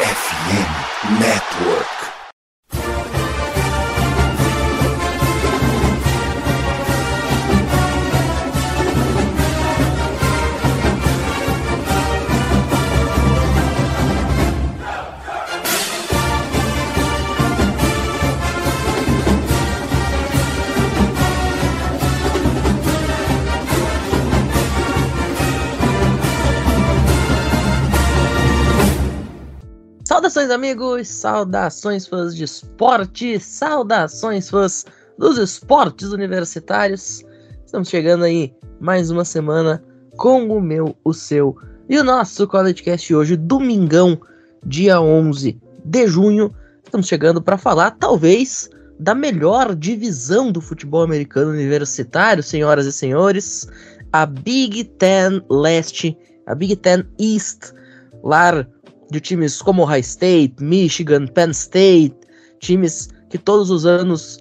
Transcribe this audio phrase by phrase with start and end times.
[0.00, 2.17] FM Network.
[30.38, 31.08] Saudações, amigos!
[31.08, 33.40] Saudações, fãs de esporte!
[33.40, 34.86] Saudações, fãs
[35.18, 37.24] dos esportes universitários!
[37.66, 39.82] Estamos chegando aí mais uma semana
[40.16, 41.56] com o meu, o seu
[41.88, 44.16] e o nosso CollegeCast hoje, domingão,
[44.64, 46.54] dia 11 de junho.
[46.84, 53.66] Estamos chegando para falar, talvez, da melhor divisão do futebol americano universitário, senhoras e senhores,
[54.12, 56.16] a Big Ten Leste,
[56.46, 57.72] a Big Ten East,
[58.22, 58.64] lá
[59.10, 62.16] de times como Ohio State, Michigan, Penn State,
[62.60, 64.38] times que todos os anos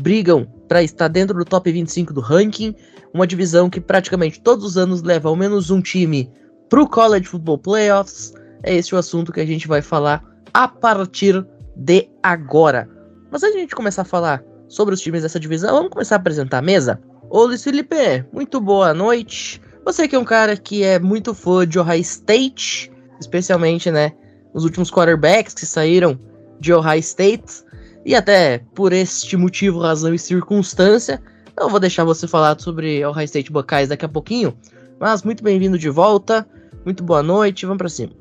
[0.00, 2.74] brigam para estar dentro do top 25 do ranking,
[3.12, 6.30] uma divisão que praticamente todos os anos leva ao menos um time
[6.68, 8.32] para o College Football Playoffs.
[8.62, 12.88] É esse o assunto que a gente vai falar a partir de agora.
[13.30, 16.16] Mas antes de a gente começar a falar sobre os times dessa divisão, vamos começar
[16.16, 17.00] a apresentar a mesa?
[17.30, 19.60] Ô Luiz Felipe, muito boa noite.
[19.84, 22.90] Você que é um cara que é muito fã de Ohio State,
[23.20, 24.12] especialmente, né,
[24.52, 26.18] os últimos quarterbacks que saíram
[26.60, 27.64] de Ohio State,
[28.04, 31.22] e até por este motivo, razão e circunstância,
[31.56, 34.56] eu vou deixar você falar sobre Ohio State Buckeyes daqui a pouquinho,
[34.98, 36.48] mas muito bem-vindo de volta,
[36.84, 38.12] muito boa noite, vamos para cima.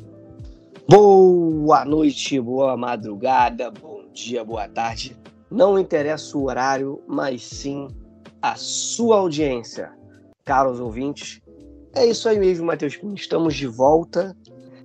[0.89, 5.17] Boa noite, boa madrugada, bom dia, boa tarde.
[5.49, 7.87] Não interessa o horário, mas sim
[8.41, 9.91] a sua audiência.
[10.45, 11.41] Caros ouvintes,
[11.93, 12.99] é isso aí mesmo, Matheus.
[13.15, 14.35] Estamos de volta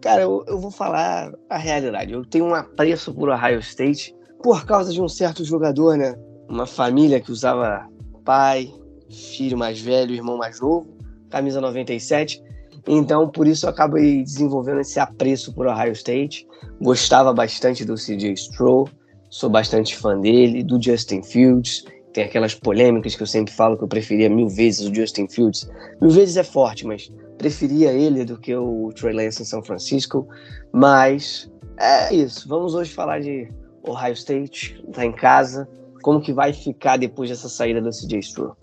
[0.03, 2.13] Cara, eu, eu, vou falar a realidade.
[2.13, 6.17] Eu tenho um apreço por Ohio State por causa de um certo jogador, né?
[6.49, 7.89] Uma família que usava
[8.25, 8.69] pai,
[9.09, 10.89] filho mais velho, irmão mais novo,
[11.31, 12.43] camisa 97.
[12.89, 16.49] Então, por isso eu acabei desenvolvendo esse apreço por Ohio State.
[16.81, 18.89] Gostava bastante do CJ Stroll,
[19.31, 21.85] sou bastante fã dele, do Justin Fields.
[22.13, 25.69] Tem aquelas polêmicas que eu sempre falo que eu preferia mil vezes o Justin Fields.
[26.01, 30.29] Mil vezes é forte, mas preferia ele do que o Trey Lance em São Francisco,
[30.73, 32.47] mas é isso.
[32.49, 33.49] Vamos hoje falar de
[33.83, 35.69] Ohio State, tá em casa,
[36.03, 38.57] como que vai ficar depois dessa saída do CJ Stroud.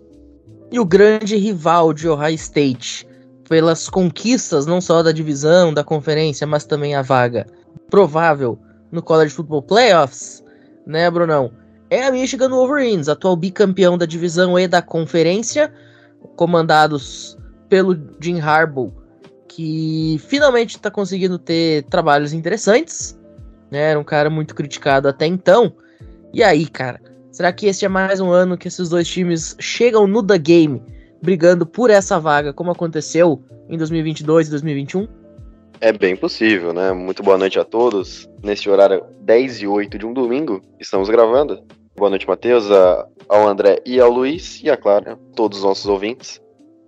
[0.70, 3.06] E o grande rival de Ohio State,
[3.48, 7.46] pelas conquistas não só da divisão, da conferência, mas também a vaga
[7.90, 8.56] provável
[8.92, 10.44] no College Football Playoffs,
[10.86, 11.52] né, Brunão?
[11.90, 15.72] É a Michigan Wolverines, atual bicampeão da divisão e da conferência,
[16.36, 17.36] comandados
[17.68, 18.92] pelo Jim Harbaugh,
[19.48, 23.18] que finalmente está conseguindo ter trabalhos interessantes.
[23.72, 23.90] Né?
[23.90, 25.74] Era um cara muito criticado até então.
[26.32, 27.00] E aí, cara,
[27.32, 30.80] será que esse é mais um ano que esses dois times chegam no The Game,
[31.20, 35.08] brigando por essa vaga, como aconteceu em 2022 e 2021?
[35.80, 36.92] É bem possível, né?
[36.92, 38.28] Muito boa noite a todos.
[38.44, 41.64] Nesse horário 10 e 8 de um domingo, estamos gravando.
[42.00, 42.64] Boa noite, Matheus,
[43.28, 46.40] ao André e ao Luiz, e a claro, todos os nossos ouvintes.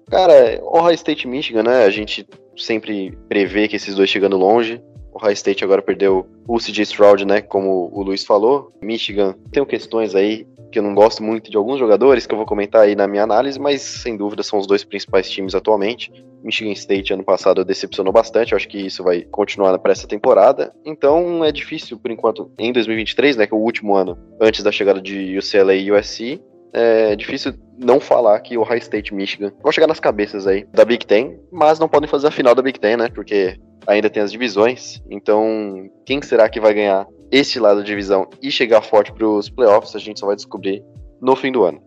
[0.09, 1.85] Cara, Ohio State Michigan, né?
[1.85, 4.83] A gente sempre prevê que esses dois chegando longe.
[5.13, 7.43] Ohio State agora perdeu o CJ Stroud, né?
[7.43, 8.73] Como o Luiz falou.
[8.83, 12.47] Michigan tem questões aí que eu não gosto muito de alguns jogadores que eu vou
[12.47, 16.11] comentar aí na minha análise, mas sem dúvida são os dois principais times atualmente.
[16.43, 20.75] Michigan State ano passado decepcionou bastante, eu acho que isso vai continuar para essa temporada.
[20.85, 24.73] Então é difícil por enquanto em 2023, né, que é o último ano antes da
[24.73, 29.71] chegada de UCLA e USC, é difícil não falar que o High State Michigan vão
[29.71, 32.81] chegar nas cabeças aí da Big Ten, mas não podem fazer a final da Big
[32.81, 33.09] Ten, né?
[33.15, 35.03] Porque ainda tem as divisões.
[35.11, 39.49] Então, quem será que vai ganhar esse lado da divisão e chegar forte para os
[39.49, 39.97] playoffs?
[39.97, 40.85] A gente só vai descobrir
[41.21, 41.83] no fim do ano.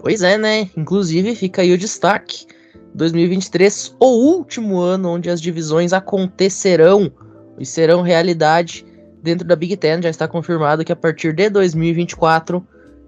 [0.00, 0.68] Pois é, né?
[0.76, 2.46] Inclusive, fica aí o destaque.
[2.94, 7.12] 2023, o último ano onde as divisões acontecerão
[7.58, 8.84] e serão realidade
[9.22, 10.02] dentro da Big Ten.
[10.02, 12.66] Já está confirmado que a partir de 2024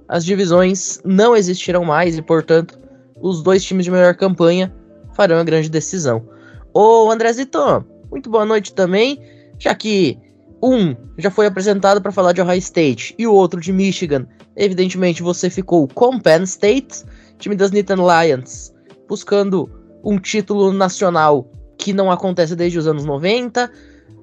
[0.09, 2.79] as divisões não existirão mais e, portanto,
[3.21, 4.73] os dois times de melhor campanha
[5.15, 6.29] farão a grande decisão.
[6.73, 9.21] Ô Andrezito, muito boa noite também,
[9.59, 10.19] já que
[10.63, 14.27] um já foi apresentado para falar de Ohio State e o outro de Michigan.
[14.57, 17.05] Evidentemente, você ficou com Penn State,
[17.39, 18.73] time das Nittany Lions,
[19.09, 19.71] buscando
[20.05, 23.71] um título nacional que não acontece desde os anos 90,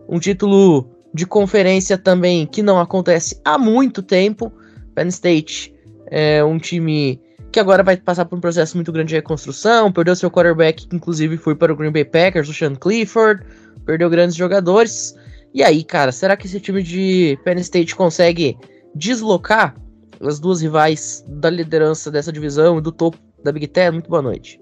[0.07, 4.51] um título de conferência também que não acontece há muito tempo.
[4.93, 5.73] Penn State
[6.09, 7.19] é um time
[7.51, 10.95] que agora vai passar por um processo muito grande de reconstrução, perdeu seu quarterback, que
[10.95, 13.43] inclusive foi para o Green Bay Packers, o Sean Clifford,
[13.85, 15.15] perdeu grandes jogadores.
[15.57, 18.55] E aí, cara, será que esse time de Penn State consegue
[18.93, 19.75] deslocar
[20.21, 23.89] as duas rivais da liderança dessa divisão e do topo da Big Ten?
[23.89, 24.61] Muito boa noite.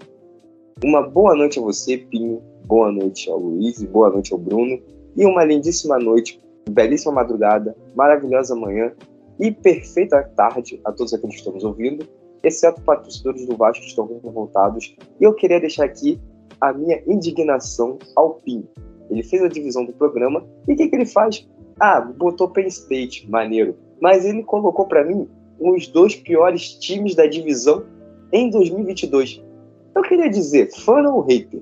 [0.82, 2.42] Uma boa noite a você, Pinho.
[2.64, 4.80] Boa noite ao Luiz boa noite ao Bruno.
[5.18, 8.94] E uma lindíssima noite, belíssima madrugada, maravilhosa manhã
[9.38, 12.08] e perfeita tarde a todos aqueles que estão nos ouvindo,
[12.42, 14.96] exceto para torcedores do Vasco que estão revoltados.
[15.20, 16.22] E eu queria deixar aqui
[16.62, 18.66] a minha indignação ao Pinho.
[19.10, 21.48] Ele fez a divisão do programa e o que, que ele faz?
[21.80, 23.76] Ah, botou Penn State, maneiro.
[24.02, 25.28] Mas ele colocou para mim
[25.60, 27.86] os dois piores times da divisão
[28.32, 29.44] em 2022.
[29.96, 31.62] Eu queria dizer, fã ou hater,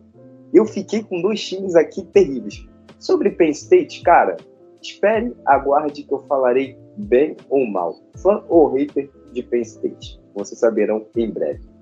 [0.53, 2.67] eu fiquei com dois times aqui terríveis.
[2.99, 4.37] Sobre Penn State, cara,
[4.81, 7.95] espere, aguarde que eu falarei bem ou mal.
[8.17, 10.21] Fã ou hater de Penn State.
[10.33, 11.72] Vocês saberão em breve.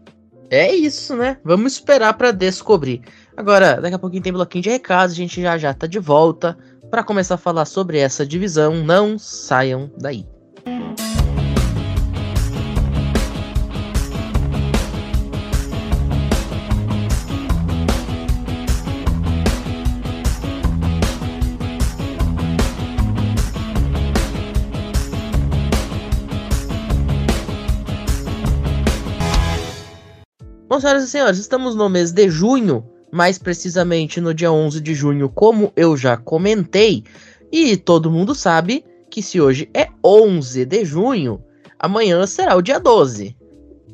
[0.51, 1.38] É isso, né?
[1.45, 3.01] Vamos esperar para descobrir.
[3.38, 6.57] Agora, daqui a pouquinho tem bloquinho de recados, a gente já já tá de volta
[6.89, 8.83] para começar a falar sobre essa divisão.
[8.83, 10.25] Não saiam daí.
[30.81, 35.30] Senhoras e senhores, estamos no mês de junho, mais precisamente no dia 11 de junho,
[35.30, 37.04] como eu já comentei,
[37.51, 41.44] e todo mundo sabe que se hoje é 11 de junho,
[41.78, 43.36] amanhã será o dia 12.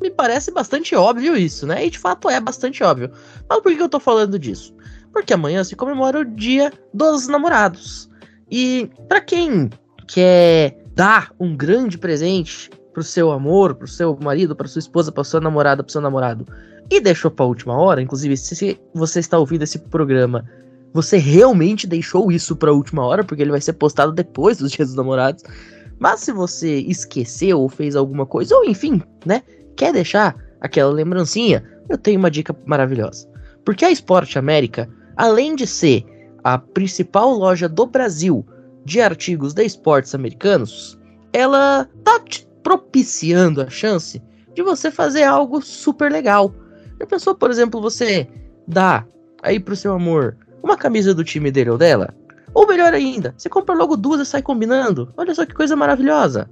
[0.00, 1.84] Me parece bastante óbvio isso, né?
[1.84, 3.10] E de fato é bastante óbvio.
[3.48, 4.72] Mas por que eu tô falando disso?
[5.12, 8.08] Porque amanhã se comemora o dia dos namorados.
[8.50, 9.68] E para quem
[10.06, 15.22] quer dar um grande presente pro seu amor, pro seu marido, pra sua esposa, pra
[15.22, 16.44] sua namorada, pro seu namorado,
[16.90, 20.44] e deixou pra última hora, inclusive, se você está ouvindo esse programa,
[20.92, 24.88] você realmente deixou isso pra última hora, porque ele vai ser postado depois dos dias
[24.88, 25.44] dos namorados.
[26.00, 29.42] Mas se você esqueceu ou fez alguma coisa, ou enfim, né,
[29.76, 33.28] quer deixar aquela lembrancinha, eu tenho uma dica maravilhosa.
[33.64, 36.04] Porque a Esporte América, além de ser
[36.42, 38.44] a principal loja do Brasil
[38.84, 40.98] de artigos de esportes americanos,
[41.32, 42.18] ela tá
[42.68, 44.22] propiciando a chance
[44.54, 46.52] de você fazer algo super legal.
[47.00, 48.28] Já pensou, por exemplo, você
[48.66, 49.08] dar
[49.42, 52.14] aí pro seu amor uma camisa do time dele ou dela?
[52.52, 55.10] Ou melhor ainda, você compra logo duas e sai combinando.
[55.16, 56.50] Olha só que coisa maravilhosa.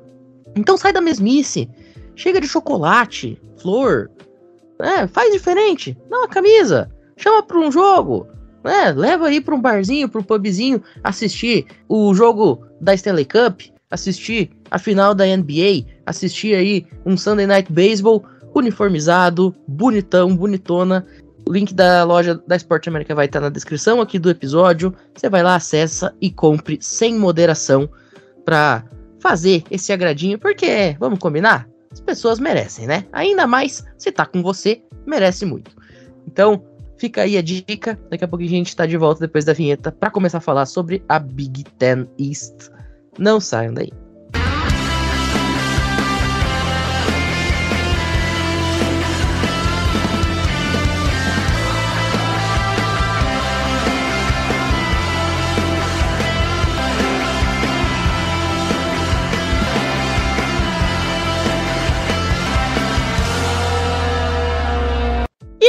[0.57, 1.69] Então sai da mesmice.
[2.15, 4.11] Chega de chocolate, flor.
[4.79, 5.99] É, faz diferente.
[6.09, 6.91] Dá uma camisa.
[7.19, 8.27] Chama pra um jogo.
[8.65, 13.61] É, leva aí pra um barzinho, pra um pubzinho, assistir o jogo da Stanley Cup,
[13.91, 18.25] assistir a final da NBA, assistir aí um Sunday Night Baseball
[18.55, 21.07] uniformizado, bonitão, bonitona.
[21.47, 24.95] O link da loja da Sport América vai estar na descrição aqui do episódio.
[25.15, 27.89] Você vai lá, acessa e compre sem moderação
[28.45, 28.85] para
[29.21, 31.69] fazer esse agradinho, porque, vamos combinar?
[31.93, 33.07] As pessoas merecem, né?
[33.13, 35.71] Ainda mais se tá com você, merece muito.
[36.27, 36.63] Então,
[36.99, 37.99] fica aí a dica.
[38.11, 40.67] Daqui a pouco a gente tá de volta depois da vinheta para começar a falar
[40.67, 42.71] sobre a Big Ten East.
[43.19, 43.91] Não saiam daí.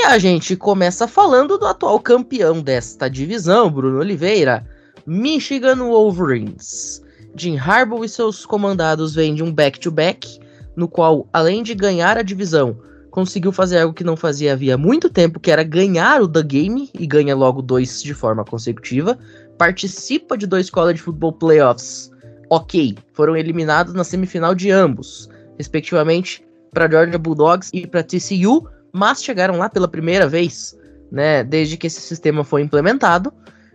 [0.08, 4.66] A gente começa falando do atual campeão desta divisão, Bruno Oliveira,
[5.06, 7.04] Michigan Wolverines.
[7.36, 10.40] Jim Harbaugh e seus comandados vêm de um back-to-back,
[10.78, 12.80] no qual, além de ganhar a divisão,
[13.12, 16.90] conseguiu fazer algo que não fazia havia muito tempo, que era ganhar o The Game,
[16.98, 19.20] e ganha logo dois de forma consecutiva.
[19.58, 22.10] Participa de dois college football playoffs.
[22.50, 29.24] Ok, foram eliminados na semifinal de ambos, respectivamente para Georgia Bulldogs e para TCU, mas
[29.24, 30.78] chegaram lá pela primeira vez,
[31.12, 33.32] né, desde que esse sistema foi implementado,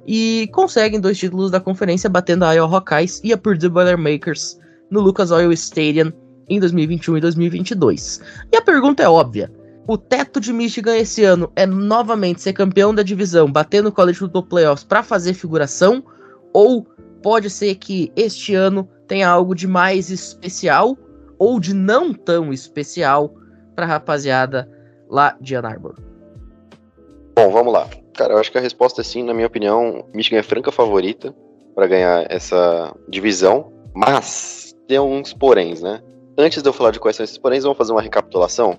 [0.06, 4.58] e conseguem dois títulos da conferência, batendo a Iowa Hawkeyes e a Purdue Boilermakers
[4.90, 6.12] no Lucas Oil Stadium
[6.48, 8.20] em 2021 e 2022.
[8.52, 9.50] E a pergunta é óbvia.
[9.86, 14.18] O teto de Michigan esse ano é novamente ser campeão da divisão, batendo o College
[14.18, 16.04] Football Playoffs para fazer figuração,
[16.52, 16.86] ou
[17.22, 20.96] pode ser que este ano tenha algo de mais especial
[21.38, 23.34] ou de não tão especial
[23.74, 24.68] para a rapaziada
[25.12, 25.94] lá de Ann Arbor?
[27.36, 27.86] Bom, vamos lá.
[28.14, 31.34] Cara, eu acho que a resposta é sim, na minha opinião, Michigan é franca favorita
[31.74, 36.02] para ganhar essa divisão, mas tem uns poréns, né?
[36.36, 38.78] Antes de eu falar de quais são esses poréns, vamos fazer uma recapitulação.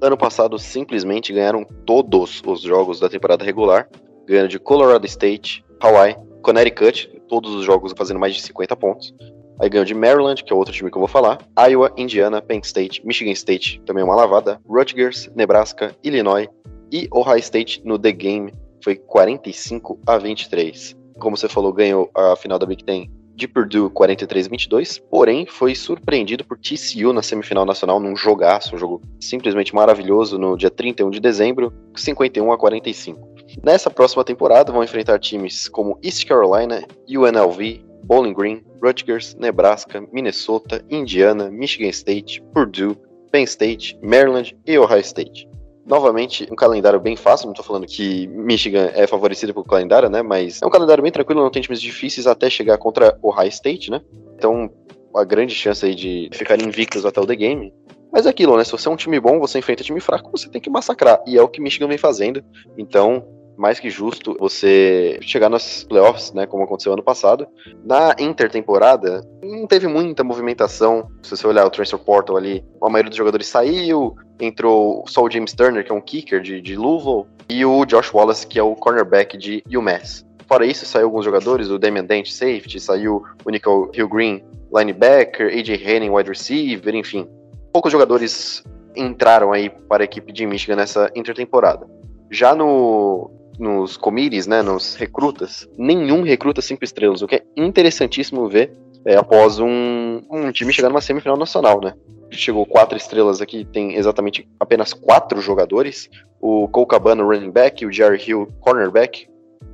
[0.00, 3.88] Ano passado, simplesmente ganharam todos os jogos da temporada regular,
[4.26, 9.14] ganhando de Colorado State, Hawaii, Connecticut, todos os jogos fazendo mais de 50 pontos.
[9.60, 11.38] Aí ganhou de Maryland, que é outro time que eu vou falar.
[11.68, 14.60] Iowa, Indiana, Penn State, Michigan State, também uma lavada.
[14.68, 16.48] Rutgers, Nebraska, Illinois
[16.92, 18.52] e Ohio State no The Game.
[18.82, 20.96] Foi 45 a 23.
[21.18, 26.44] Como você falou, ganhou a final da Big Ten de Purdue 43-22, porém foi surpreendido
[26.44, 31.20] por TCU na semifinal nacional num jogaço, um jogo simplesmente maravilhoso no dia 31 de
[31.20, 33.34] dezembro, 51 a 45.
[33.62, 40.84] Nessa próxima temporada vão enfrentar times como East Carolina, UNLV, Bowling Green, Rutgers, Nebraska, Minnesota,
[40.90, 42.96] Indiana, Michigan State, Purdue,
[43.32, 45.48] Penn State, Maryland e Ohio State.
[45.86, 50.22] Novamente, um calendário bem fácil, não estou falando que Michigan é favorecido pelo calendário, né?
[50.22, 53.90] Mas é um calendário bem tranquilo, não tem times difíceis até chegar contra Ohio State,
[53.90, 54.00] né?
[54.36, 54.70] Então,
[55.14, 57.72] a grande chance aí de ficar invictos até o The Game.
[58.10, 58.64] Mas é aquilo, né?
[58.64, 61.20] Se você é um time bom, você enfrenta time fraco, você tem que massacrar.
[61.26, 62.42] E é o que Michigan vem fazendo.
[62.78, 67.46] Então, mais que justo você chegar nas playoffs, né, como aconteceu ano passado.
[67.84, 71.08] Na intertemporada, não teve muita movimentação.
[71.22, 75.30] Se você olhar o transfer portal ali, a maioria dos jogadores saiu, entrou só o
[75.30, 78.62] James Turner, que é um kicker de, de Louisville, e o Josh Wallace, que é
[78.62, 80.24] o cornerback de UMass.
[80.46, 84.42] Fora isso, saiu alguns jogadores, o Damian Dent, safety, saiu o Nicole Hill Green,
[84.74, 87.28] linebacker, AJ Henning, wide receiver, enfim.
[87.72, 88.62] Poucos jogadores
[88.96, 91.88] entraram aí para a equipe de Michigan nessa intertemporada.
[92.30, 98.48] Já no, nos committees, né, nos recrutas, nenhum recruta cinco estrelas, o que é interessantíssimo
[98.48, 98.72] ver
[99.04, 101.94] é, após um, um time chegar numa semifinal nacional, né?
[102.30, 106.08] Chegou quatro estrelas aqui, tem exatamente apenas quatro jogadores.
[106.40, 109.28] O Cole Cabana, running back, o Jerry Hill, cornerback,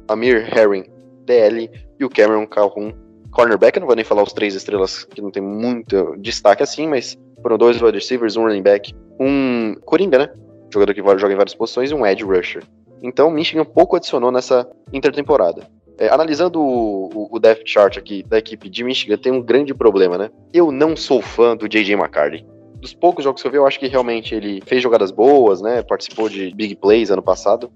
[0.09, 0.85] Amir Herring,
[1.25, 2.93] DL e o Cameron Calhoun,
[3.31, 3.77] cornerback.
[3.77, 7.17] Eu não vou nem falar os três estrelas, que não tem muito destaque assim, mas
[7.41, 10.29] foram dois wide receivers, um running back, um coringa, né?
[10.73, 12.63] Jogador que joga em várias posições e um edge rusher.
[13.03, 15.67] Então, Michigan pouco adicionou nessa intertemporada.
[15.99, 20.17] É, analisando o, o, depth chart aqui da equipe de Michigan, tem um grande problema,
[20.17, 20.31] né?
[20.53, 21.95] Eu não sou fã do J.J.
[21.95, 22.47] McCarthy.
[22.77, 25.83] Dos poucos jogos que eu vi, eu acho que realmente ele fez jogadas boas, né?
[25.83, 27.71] Participou de big plays ano passado.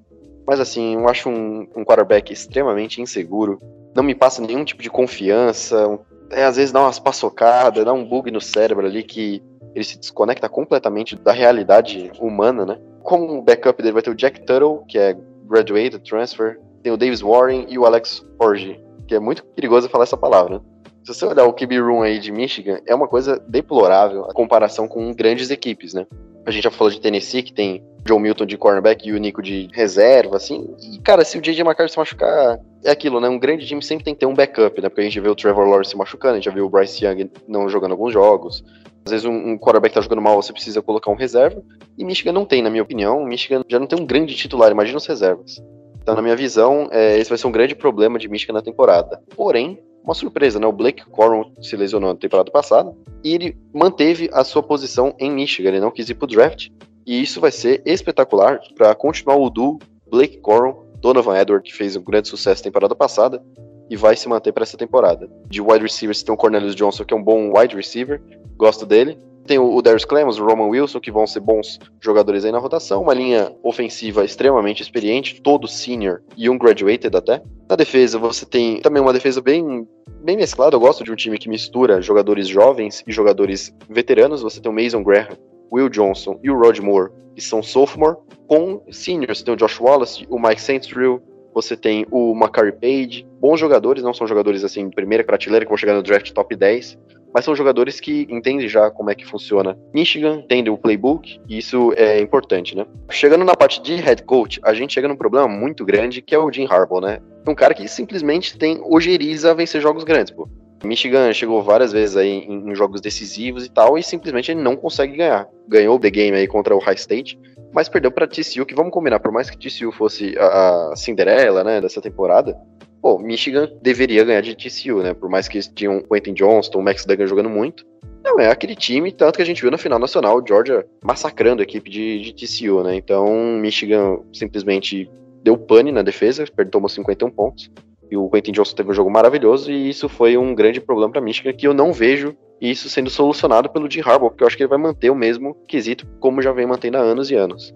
[0.47, 3.61] Mas assim, eu acho um, um quarterback extremamente inseguro.
[3.95, 5.99] Não me passa nenhum tipo de confiança.
[6.31, 9.43] É, às vezes dá umas paçocadas, dá um bug no cérebro ali que
[9.75, 12.79] ele se desconecta completamente da realidade humana, né?
[13.05, 15.15] Como backup dele vai ter o Jack Tuttle, que é
[15.47, 20.05] graduated transfer, tem o Davis Warren e o Alex Orge, que é muito perigoso falar
[20.05, 20.63] essa palavra.
[21.05, 24.89] Se você olhar o QB Room aí de Michigan, é uma coisa deplorável a comparação
[24.89, 26.07] com grandes equipes, né?
[26.47, 29.43] A gente já falou de Tennessee, que tem Joe Milton de cornerback e o Nico
[29.43, 30.75] de reserva, assim.
[30.81, 31.63] E, cara, se o J.J.
[31.63, 33.29] McCarthy se machucar, é aquilo, né?
[33.29, 34.89] Um grande time sempre tem que ter um backup, né?
[34.89, 37.05] Porque a gente vê o Trevor Lawrence se machucando, a gente já viu o Bryce
[37.05, 38.65] Young não jogando alguns jogos.
[39.05, 41.63] Às vezes um, um quarterback tá jogando mal, você precisa colocar um reserva.
[41.97, 43.25] E Michigan não tem, na minha opinião.
[43.25, 45.63] Michigan já não tem um grande titular, imagina os reservas.
[46.03, 49.23] Então, na minha visão, é, esse vai ser um grande problema de Michigan na temporada.
[49.35, 50.67] Porém, uma surpresa, né?
[50.67, 55.31] O Blake Corum se lesionou na temporada passada e ele manteve a sua posição em
[55.31, 55.71] Michigan.
[55.71, 56.69] Ele não quis ir pro draft.
[57.07, 59.79] E isso vai ser espetacular para continuar o duo
[60.11, 63.43] Blake Corum, Donovan Edward, que fez um grande sucesso na temporada passada,
[63.91, 65.31] e vai se manter para essa temporada.
[65.49, 68.23] De wide receivers tem o Cornelius Johnson, que é um bom wide receiver,
[68.57, 69.19] gosto dele.
[69.47, 73.03] Tem o, Darius Clemens, o Roman Wilson, que vão ser bons jogadores aí na rotação.
[73.03, 77.43] Uma linha ofensiva extremamente experiente, todo senior e um graduated até.
[77.69, 79.87] Na defesa, você tem também uma defesa bem,
[80.23, 80.77] bem mesclada.
[80.77, 84.41] Eu gosto de um time que mistura jogadores jovens e jogadores veteranos.
[84.41, 85.37] Você tem o Mason Graham,
[85.71, 89.39] Will Johnson e o Rod Moore, que são sophomore, com seniors.
[89.39, 91.21] Você tem o Josh Wallace, o Mike Santrill,
[91.55, 95.77] você tem o Macari Page, bons jogadores, não são jogadores assim, primeira prateleira que vão
[95.77, 96.99] chegar no draft top 10,
[97.35, 101.59] mas são jogadores que entendem já como é que funciona Michigan, entendem o playbook, e
[101.59, 102.87] isso é importante, né?
[103.11, 106.39] Chegando na parte de head coach, a gente chega num problema muito grande que é
[106.39, 107.19] o Jim Harbaugh, né?
[107.47, 110.49] Um cara que simplesmente tem ojeriza a vencer jogos grandes, pô.
[110.85, 115.17] Michigan chegou várias vezes aí em, jogos decisivos e tal, e simplesmente ele não consegue
[115.17, 115.49] ganhar.
[115.67, 117.39] Ganhou o The Game aí contra o High State,
[117.73, 121.81] mas perdeu para TCU, que vamos combinar, por mais que TCU fosse a Cinderela, né,
[121.81, 122.57] dessa temporada,
[123.05, 125.13] pô, Michigan deveria ganhar de TCU, né?
[125.13, 127.85] Por mais que tinham o Quentin Johnston, o Max Duggan jogando muito.
[128.25, 131.65] Não, é aquele time, tanto que a gente viu na final nacional, Georgia massacrando a
[131.65, 132.97] equipe de, de TCU, né?
[132.97, 133.29] Então,
[133.61, 135.11] Michigan simplesmente
[135.43, 137.71] deu pane na defesa, perdeu uns 51 pontos.
[138.11, 141.21] E o Quentin Johnson teve um jogo maravilhoso, e isso foi um grande problema para
[141.21, 144.63] Michigan, que eu não vejo isso sendo solucionado pelo Jim Harbaugh, porque eu acho que
[144.63, 147.75] ele vai manter o mesmo quesito, como já vem mantendo há anos e anos.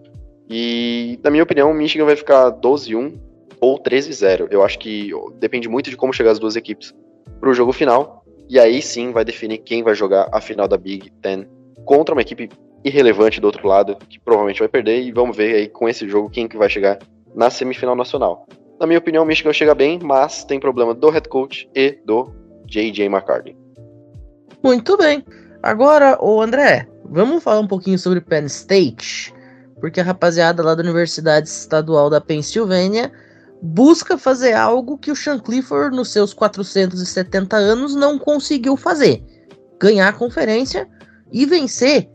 [0.48, 3.27] E, na minha opinião, o Michigan vai ficar 12-1
[3.60, 4.48] ou 13-0.
[4.50, 6.94] Eu acho que depende muito de como chegar as duas equipes
[7.40, 8.24] para o jogo final.
[8.48, 11.46] E aí sim vai definir quem vai jogar a final da Big Ten
[11.84, 12.48] contra uma equipe
[12.84, 15.02] irrelevante do outro lado, que provavelmente vai perder.
[15.02, 16.98] E vamos ver aí com esse jogo quem que vai chegar
[17.34, 18.46] na semifinal nacional.
[18.80, 22.32] Na minha opinião, o Michigan chega bem, mas tem problema do head coach e do
[22.66, 23.06] J.J.
[23.06, 23.56] McCartney.
[24.62, 25.24] Muito bem.
[25.62, 29.34] Agora, o André, vamos falar um pouquinho sobre Penn State,
[29.80, 33.12] porque a rapaziada lá da Universidade Estadual da Pensilvânia
[33.62, 39.22] busca fazer algo que o Sean Clifford, nos seus 470 anos, não conseguiu fazer:
[39.80, 40.88] ganhar a conferência
[41.32, 42.10] e vencer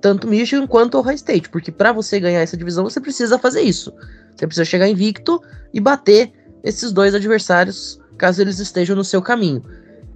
[0.00, 3.92] tanto Michigan quanto Ohio State, porque para você ganhar essa divisão você precisa fazer isso.
[4.34, 5.40] Você precisa chegar invicto
[5.72, 9.62] e bater esses dois adversários caso eles estejam no seu caminho.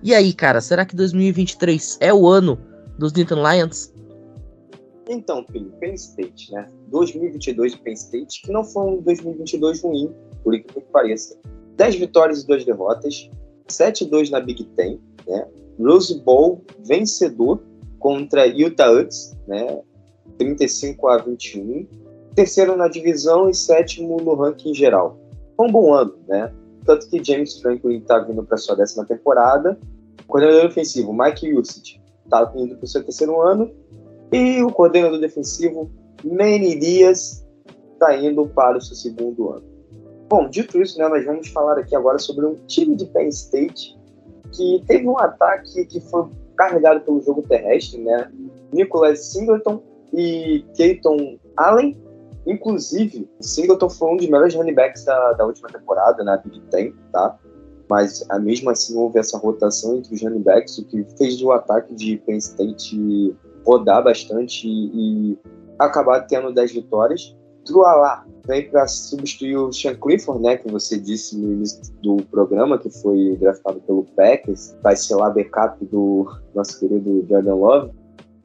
[0.03, 2.59] E aí, cara, será que 2023 é o ano
[2.99, 3.93] dos Newton Lions?
[5.09, 6.69] Então, filho, Penn State, né?
[6.89, 11.39] 2022 Penn State, que não foi um 2022 ruim, por incrível que pareça.
[11.77, 13.31] 10 vitórias e 2 derrotas,
[13.69, 15.47] 7-2 na Big Ten, né?
[15.79, 17.63] Rose Bowl vencedor
[17.99, 19.81] contra Utah Utes, né?
[20.39, 21.87] 35 a 21.
[22.35, 25.19] Terceiro na divisão e sétimo no ranking geral.
[25.57, 26.53] Foi um bom ano, né?
[26.85, 29.79] Tanto que James Franklin está vindo para sua décima temporada.
[30.27, 33.71] Coordenador ofensivo, Mike Usage, está indo para o seu terceiro ano.
[34.33, 35.91] E o coordenador defensivo,
[36.25, 37.45] Manny Dias,
[37.93, 39.70] está indo para o seu segundo ano.
[40.31, 43.99] Bom, dito isso, né, nós vamos falar aqui agora sobre um time de Penn State
[44.53, 48.31] que teve um ataque que foi carregado pelo jogo terrestre, né?
[48.73, 49.83] Nicholas Singleton
[50.13, 51.97] e Keaton Allen.
[52.47, 56.93] Inclusive, Singleton foi um dos melhores running backs da, da última temporada na Big Ten,
[57.13, 57.37] tá?
[57.89, 61.51] Mas a mesmo assim houve essa rotação entre os running backs, o que fez o
[61.51, 65.39] ataque de Penn State rodar bastante e, e
[65.77, 67.37] acabar tendo 10 vitórias.
[67.65, 72.79] Trualá vem para substituir o Sean Clifford, né, que você disse no início do programa,
[72.79, 77.93] que foi draftado pelo Packers, vai ser lá backup do nosso querido Jordan Love.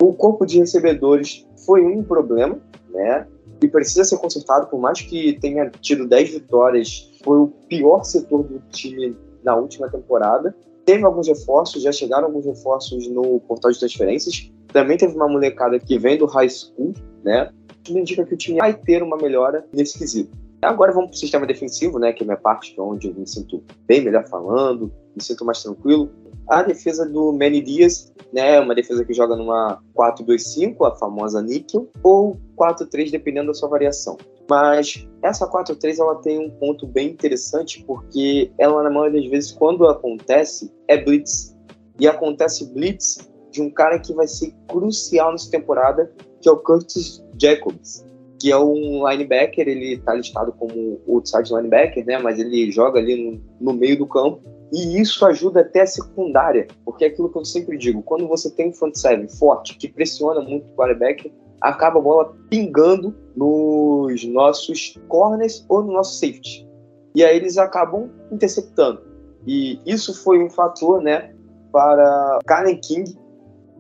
[0.01, 2.59] O corpo de recebedores foi um problema,
[2.91, 3.27] né,
[3.61, 8.43] e precisa ser consertado, por mais que tenha tido 10 vitórias, foi o pior setor
[8.43, 10.55] do time na última temporada.
[10.85, 14.51] Teve alguns reforços, já chegaram alguns reforços no portal de transferências.
[14.67, 17.49] Também teve uma molecada que vem do high school, né?
[17.85, 20.35] Tudo indica que o time vai ter uma melhora nesse quesito.
[20.61, 23.07] Agora vamos para o sistema defensivo, né, que é a minha parte, que é onde
[23.07, 26.09] eu me sinto bem melhor falando, me sinto mais tranquilo.
[26.49, 31.89] A defesa do Manny Dias, né, uma defesa que joga numa 4-2-5, a famosa níquel,
[32.01, 34.17] ou 4-3, dependendo da sua variação.
[34.49, 39.51] Mas essa 4-3 ela tem um ponto bem interessante, porque ela, na maioria das vezes,
[39.51, 41.55] quando acontece, é blitz.
[41.99, 46.11] E acontece blitz de um cara que vai ser crucial nessa temporada,
[46.45, 48.05] que é o Curtis Jacobs,
[48.39, 52.19] que é um linebacker, ele está listado como outside linebacker, né?
[52.19, 54.43] Mas ele joga ali no, no, meio do campo.
[54.71, 58.51] E isso ajuda até a secundária, porque é aquilo que eu sempre digo, quando você
[58.51, 64.23] tem um front seven forte, que pressiona muito o quarterback, acaba a bola pingando nos
[64.25, 66.67] nossos corners ou no nosso safety.
[67.15, 69.01] E aí eles acabam interceptando.
[69.47, 71.33] E isso foi um fator, né,
[71.71, 73.17] para Karen King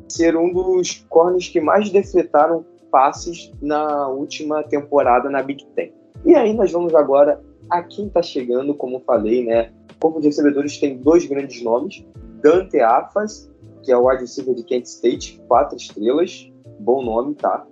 [0.07, 5.91] ser um dos corners que mais defletaram passes na última temporada na Big Ten.
[6.25, 9.71] E aí nós vamos agora a quem está chegando, como falei, né?
[10.03, 12.05] O de recebedores tem dois grandes nomes.
[12.41, 13.51] Dante Afas,
[13.83, 17.65] que é o wide receiver de Kent State, quatro estrelas, bom nome, tá?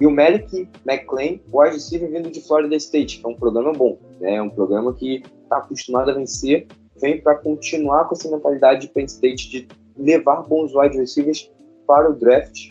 [0.00, 3.98] E o Malik McLean, wide receiver vindo de Florida State, que é um programa bom,
[4.20, 4.36] né?
[4.36, 6.68] É um programa que está acostumado a vencer,
[7.00, 11.50] vem para continuar com essa mentalidade de Penn State de levar bons wide receivers
[11.90, 12.68] para o draft,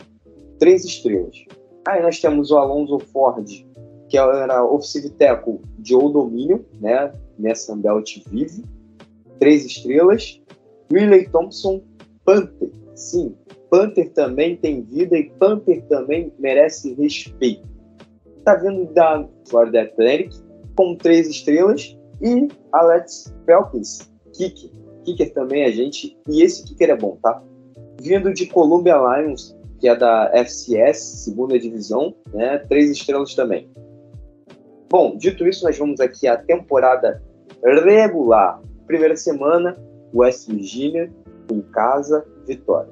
[0.58, 1.44] três estrelas.
[1.86, 3.46] Aí nós temos o Alonso Ford,
[4.08, 8.64] que era offensive tackle de Old Dominion, né, nessa Belt Vive,
[9.38, 10.40] três estrelas.
[10.90, 11.82] Riley Thompson,
[12.24, 13.36] Panther, sim,
[13.68, 17.68] Panther também tem vida e Panther também merece respeito.
[18.42, 20.32] Tá vindo da Florida Atlantic
[20.74, 24.70] com três estrelas e Alex Phelps, kicker.
[25.04, 27.42] Kicker também é gente, e esse kicker é bom, tá?
[28.00, 32.58] Vindo de Columbia Lions, que é da FCS, segunda divisão, né?
[32.68, 33.70] Três estrelas também.
[34.88, 37.22] Bom, dito isso, nós vamos aqui à temporada
[37.62, 38.60] regular.
[38.86, 39.78] Primeira semana,
[40.14, 41.12] West Virginia
[41.52, 42.90] em casa, vitória.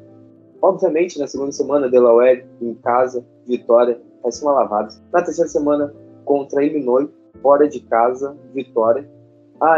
[0.60, 4.00] Obviamente, na segunda semana, Delaware em casa, vitória,
[4.42, 4.94] uma lavada.
[5.12, 5.94] Na terceira semana,
[6.24, 7.08] contra Illinois,
[7.40, 9.08] fora de casa, vitória.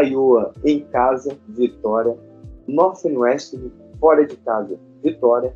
[0.02, 2.16] Iowa em casa, vitória.
[2.66, 5.54] Northwestern fora de casa, vitória.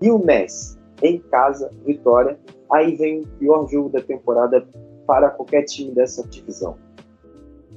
[0.00, 2.38] E o Messi, em casa, vitória.
[2.70, 4.66] Aí vem o pior jogo da temporada
[5.06, 6.76] para qualquer time dessa divisão.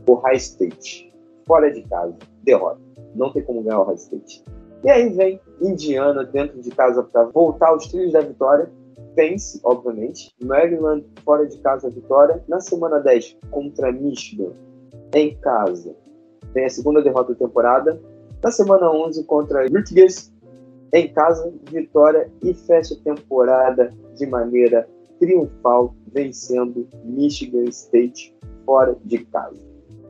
[0.08, 1.14] O High State,
[1.46, 2.80] fora de casa, derrota.
[3.16, 4.44] Não tem como ganhar o High State.
[4.84, 8.70] E aí vem Indiana dentro de casa para voltar aos trilhos da vitória.
[9.16, 10.34] Pense, obviamente.
[10.44, 12.44] Maryland fora de casa, vitória.
[12.48, 14.52] Na semana 10 contra Michigan,
[15.14, 15.96] em casa.
[16.54, 18.02] Tem a segunda derrota da temporada.
[18.44, 20.34] Na semana 11 contra Rutgers,
[20.94, 24.88] em casa, vitória e fecha a temporada de maneira
[25.20, 29.60] triunfal, vencendo Michigan State fora de casa.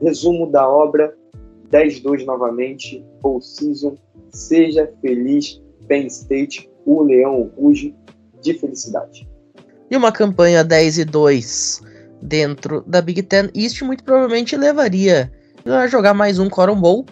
[0.00, 1.14] Resumo da obra:
[1.70, 3.96] 10-2 novamente, full season.
[4.30, 7.94] Seja feliz, Penn State, o Leão ruge
[8.40, 9.28] de felicidade.
[9.90, 11.82] E uma campanha 10 e 2
[12.22, 15.30] dentro da Big Ten East muito provavelmente levaria
[15.66, 17.04] a jogar mais um Coron Bowl,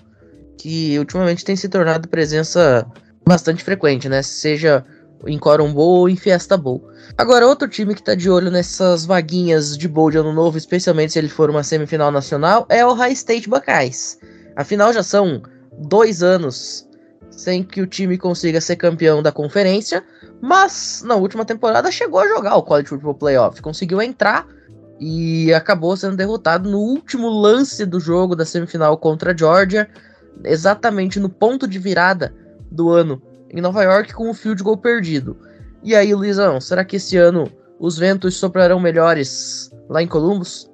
[0.57, 2.91] que ultimamente tem se tornado presença
[3.27, 4.23] bastante frequente, né?
[4.23, 4.85] Seja
[5.27, 6.83] em Coron Bowl ou em Fiesta Bowl.
[7.17, 11.13] Agora, outro time que tá de olho nessas vaguinhas de bowl de ano novo, especialmente
[11.13, 14.19] se ele for uma semifinal nacional, é o High State Buckeyes.
[14.57, 15.43] Afinal, já são
[15.79, 16.89] dois anos
[17.31, 20.05] sem que o time consiga ser campeão da conferência,
[20.41, 24.47] mas na última temporada chegou a jogar o College Football Playoff, conseguiu entrar
[24.99, 29.89] e acabou sendo derrotado no último lance do jogo da semifinal contra a Georgia,
[30.45, 32.35] exatamente no ponto de virada
[32.71, 35.37] do ano em Nova York com o field goal perdido.
[35.83, 40.71] E aí, Luizão, será que esse ano os ventos soprarão melhores lá em Columbus?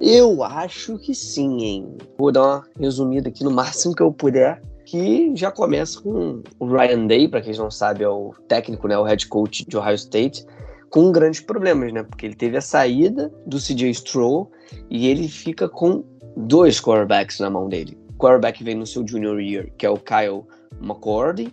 [0.00, 1.96] Eu acho que sim, hein?
[2.18, 6.66] Vou dar uma resumida aqui no máximo que eu puder, que já começa com o
[6.66, 9.94] Ryan Day, para quem não sabe, é o técnico, né, o head coach de Ohio
[9.94, 10.44] State,
[10.90, 12.02] com grandes problemas, né?
[12.02, 14.50] Porque ele teve a saída do CJ Stroll
[14.90, 16.04] e ele fica com
[16.36, 17.98] dois quarterbacks na mão dele.
[18.10, 20.44] O quarterback vem no seu junior year, que é o Kyle
[20.80, 21.52] McCord,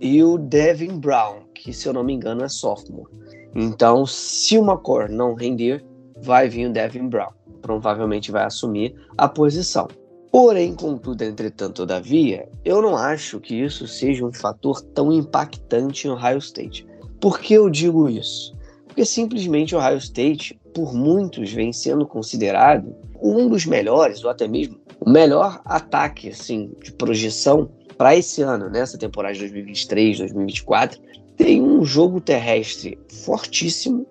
[0.00, 3.12] e o Devin Brown, que se eu não me engano é sophomore.
[3.54, 5.84] Então, se o McCord não render,
[6.20, 7.32] vai vir o Devin Brown.
[7.60, 9.88] Provavelmente vai assumir a posição.
[10.30, 16.10] Porém, contudo, entretanto, todavia, eu não acho que isso seja um fator tão impactante em
[16.10, 16.86] Ohio State.
[17.20, 18.54] Por que eu digo isso?
[18.86, 24.78] Porque simplesmente Ohio State, por muitos, vem sendo considerado um dos melhores, ou até mesmo
[25.00, 31.00] o melhor ataque assim, de projeção para esse ano, nessa temporada de 2023, 2024,
[31.36, 34.06] tem um jogo terrestre fortíssimo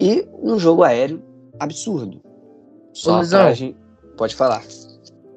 [0.00, 1.22] e um jogo aéreo
[1.60, 2.22] absurdo.
[2.94, 3.76] Só pra gente...
[4.16, 4.62] Pode falar.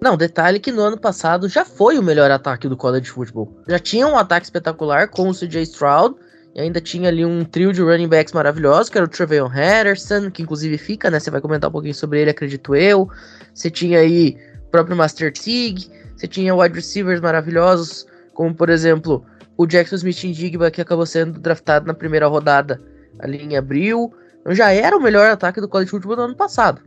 [0.02, 3.54] Não, detalhe que no ano passado já foi o melhor ataque do college football.
[3.68, 6.16] Já tinha um ataque espetacular com o CJ Stroud
[6.56, 10.32] e ainda tinha ali um trio de running backs maravilhosos, que era o Trevion Henderson,
[10.32, 11.20] que inclusive fica, né?
[11.20, 13.10] Você vai comentar um pouquinho sobre ele, acredito eu.
[13.54, 19.24] Você tinha aí o próprio Master Tig, você tinha wide receivers maravilhosos, como por exemplo
[19.56, 22.82] o Jackson Smith Indigba, que acabou sendo draftado na primeira rodada
[23.20, 24.14] ali em abril.
[24.42, 26.82] Então já era o melhor ataque do college football do ano passado.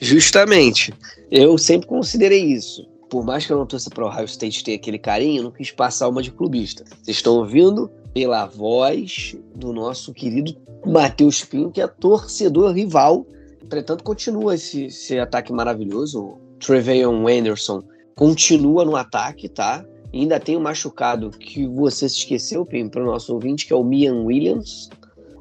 [0.00, 0.92] Justamente.
[1.30, 2.84] Eu sempre considerei isso.
[3.08, 5.50] Por mais que eu não torça para o Ohio State ter aquele carinho, eu não
[5.52, 6.84] quis passar uma de clubista.
[6.84, 10.52] Vocês estão ouvindo pela voz do nosso querido
[10.84, 13.24] Matheus Pinho, que é torcedor rival.
[13.62, 16.20] Entretanto, continua esse, esse ataque maravilhoso.
[16.20, 17.84] O Treveyon Anderson
[18.14, 19.84] continua no ataque, tá?
[20.12, 23.72] E ainda tem um machucado que você se esqueceu, Pim, para o nosso ouvinte, que
[23.72, 24.88] é o Mian Williams.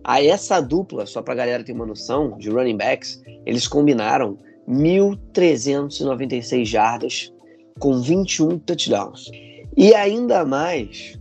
[0.04, 4.38] A essa dupla, só para a galera ter uma noção, de running backs, eles combinaram
[4.68, 7.32] 1.396 jardas
[7.80, 9.30] com 21 touchdowns.
[9.78, 11.20] E ainda mais,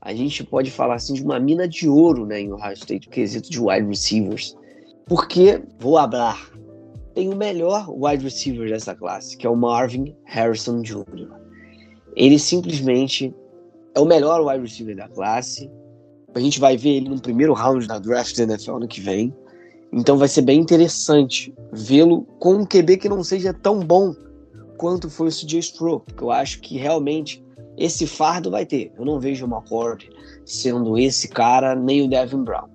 [0.00, 3.50] a gente pode falar assim de uma mina de ouro né, em Ohio State, quesito
[3.50, 4.56] de wide receivers.
[5.06, 6.50] Porque, vou hablar,
[7.14, 11.28] tem o melhor wide receiver dessa classe, que é o Marvin Harrison Jr.
[12.16, 13.34] Ele simplesmente
[13.94, 15.70] é o melhor wide receiver da classe.
[16.34, 19.32] A gente vai ver ele no primeiro round da draft da NFL ano que vem.
[19.92, 24.12] Então vai ser bem interessante vê-lo com um QB que não seja tão bom
[24.76, 27.44] quanto foi o CJ Stroh, porque eu acho que realmente
[27.78, 28.92] esse fardo vai ter.
[28.98, 30.10] Eu não vejo o McCord
[30.44, 32.68] sendo esse cara, nem o Devin Brown.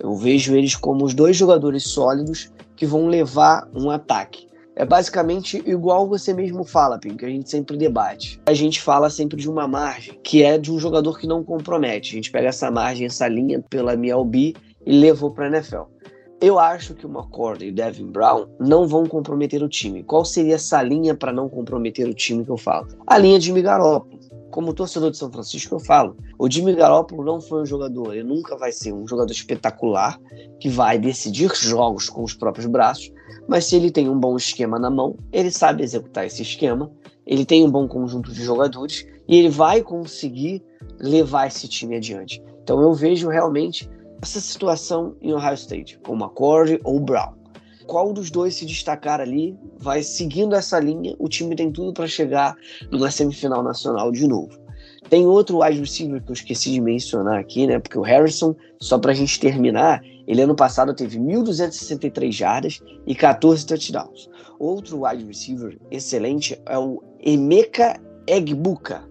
[0.00, 2.50] Eu vejo eles como os dois jogadores sólidos
[2.82, 4.48] que vão levar um ataque.
[4.74, 8.40] É basicamente igual você mesmo fala, Pim, que a gente sempre debate.
[8.44, 12.10] A gente fala sempre de uma margem, que é de um jogador que não compromete.
[12.10, 15.82] A gente pega essa margem, essa linha pela MLB e levou para a NFL.
[16.40, 20.02] Eu acho que o McCord e o Devin Brown não vão comprometer o time.
[20.02, 22.88] Qual seria essa linha para não comprometer o time que eu falo?
[23.06, 24.21] A linha de Migarópolis.
[24.52, 28.22] Como torcedor de São Francisco, eu falo: o Jimmy Garoppolo não foi um jogador, ele
[28.22, 30.20] nunca vai ser um jogador espetacular
[30.60, 33.10] que vai decidir jogos com os próprios braços,
[33.48, 36.92] mas se ele tem um bom esquema na mão, ele sabe executar esse esquema,
[37.26, 40.62] ele tem um bom conjunto de jogadores e ele vai conseguir
[41.00, 42.42] levar esse time adiante.
[42.62, 43.88] Então eu vejo realmente
[44.20, 47.41] essa situação em Ohio State, com McCord ou Brown.
[47.92, 52.06] Qual dos dois se destacar ali vai seguindo essa linha, o time tem tudo para
[52.06, 52.56] chegar
[52.90, 54.58] numa semifinal nacional de novo.
[55.10, 57.78] Tem outro wide receiver que eu esqueci de mencionar aqui, né?
[57.78, 63.66] Porque o Harrison, só pra gente terminar, ele ano passado teve 1.263 jardas e 14
[63.66, 64.30] touchdowns.
[64.58, 69.06] Outro wide receiver excelente é o Emeka Egbuka,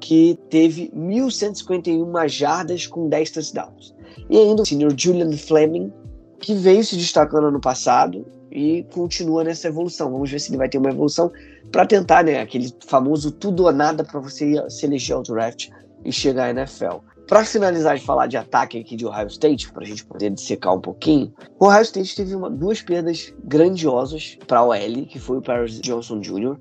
[0.00, 3.94] que teve 1.151 jardas com 10 touchdowns.
[4.28, 5.90] E ainda o senior Julian Fleming,
[6.40, 10.10] que veio se destacando ano passado e continua nessa evolução.
[10.10, 11.30] Vamos ver se ele vai ter uma evolução
[11.70, 15.68] para tentar, né, aquele famoso tudo ou nada para você se eleger ao draft
[16.04, 16.98] e chegar à NFL.
[17.26, 20.74] Para finalizar de falar de ataque aqui de Ohio State, para a gente poder dissecar
[20.74, 25.36] um pouquinho, o Ohio State teve uma, duas perdas grandiosas para a OL, que foi
[25.36, 26.56] o Paris Johnson Jr.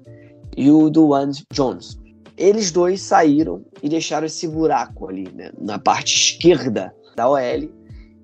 [0.58, 1.98] e o Duane Jones.
[2.36, 7.70] Eles dois saíram e deixaram esse buraco ali, né, na parte esquerda da OL,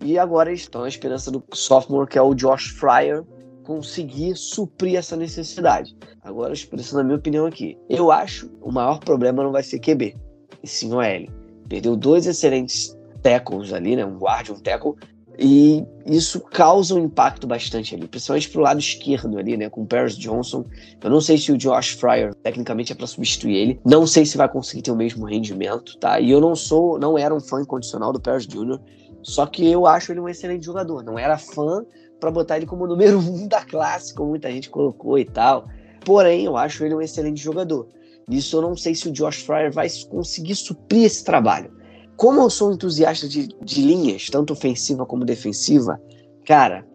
[0.04, 3.24] e agora estão à esperança do sophomore, que é o Josh Fryer,
[3.64, 5.96] conseguir suprir essa necessidade.
[6.22, 10.16] Agora, expressando a minha opinião aqui, eu acho o maior problema não vai ser QB,
[10.62, 11.30] e sim o L.
[11.70, 14.06] Perdeu dois excelentes tackles ali, né?
[14.06, 14.96] Um guard, um tackle,
[15.40, 19.70] e isso causa um impacto bastante ali, principalmente pro lado esquerdo ali, né?
[19.70, 20.66] Com o Paris Johnson.
[21.02, 23.80] Eu não sei se o Josh Fryer tecnicamente é para substituir ele.
[23.84, 26.20] Não sei se vai conseguir ter o mesmo rendimento, tá?
[26.20, 28.80] E eu não sou, não era um fã incondicional do Paris Jr.
[29.24, 31.04] Só que eu acho ele um excelente jogador.
[31.04, 31.84] Não era fã
[32.20, 35.68] para botar ele como número um da classe, como muita gente colocou e tal.
[36.06, 37.88] Porém, eu acho ele um excelente jogador.
[38.28, 41.72] Nisso eu não sei se o Josh Fryer vai conseguir suprir esse trabalho.
[42.16, 46.00] Como eu sou entusiasta de, de linhas, tanto ofensiva como defensiva,
[46.46, 46.86] cara,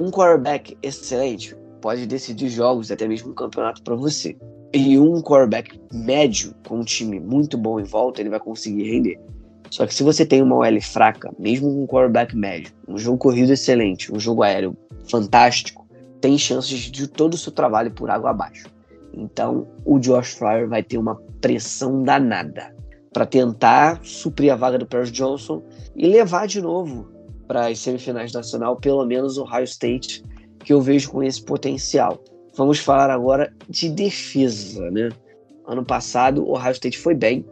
[0.00, 4.36] um quarterback excelente pode decidir jogos, até mesmo um campeonato para você.
[4.72, 9.18] E um quarterback médio, com um time muito bom em volta, ele vai conseguir render.
[9.76, 13.18] Só que se você tem uma OL fraca, mesmo com um quarterback médio, um jogo
[13.18, 14.74] corrido excelente, um jogo aéreo
[15.06, 15.86] fantástico,
[16.18, 18.70] tem chances de todo o seu trabalho por água abaixo.
[19.12, 22.74] Então, o Josh Fryer vai ter uma pressão danada
[23.12, 25.62] para tentar suprir a vaga do Paris Johnson
[25.94, 27.10] e levar de novo
[27.46, 30.24] para as semifinais nacional, pelo menos o Ohio State,
[30.64, 32.18] que eu vejo com esse potencial.
[32.56, 35.10] Vamos falar agora de defesa, né?
[35.66, 37.44] Ano passado, o Ohio State foi bem,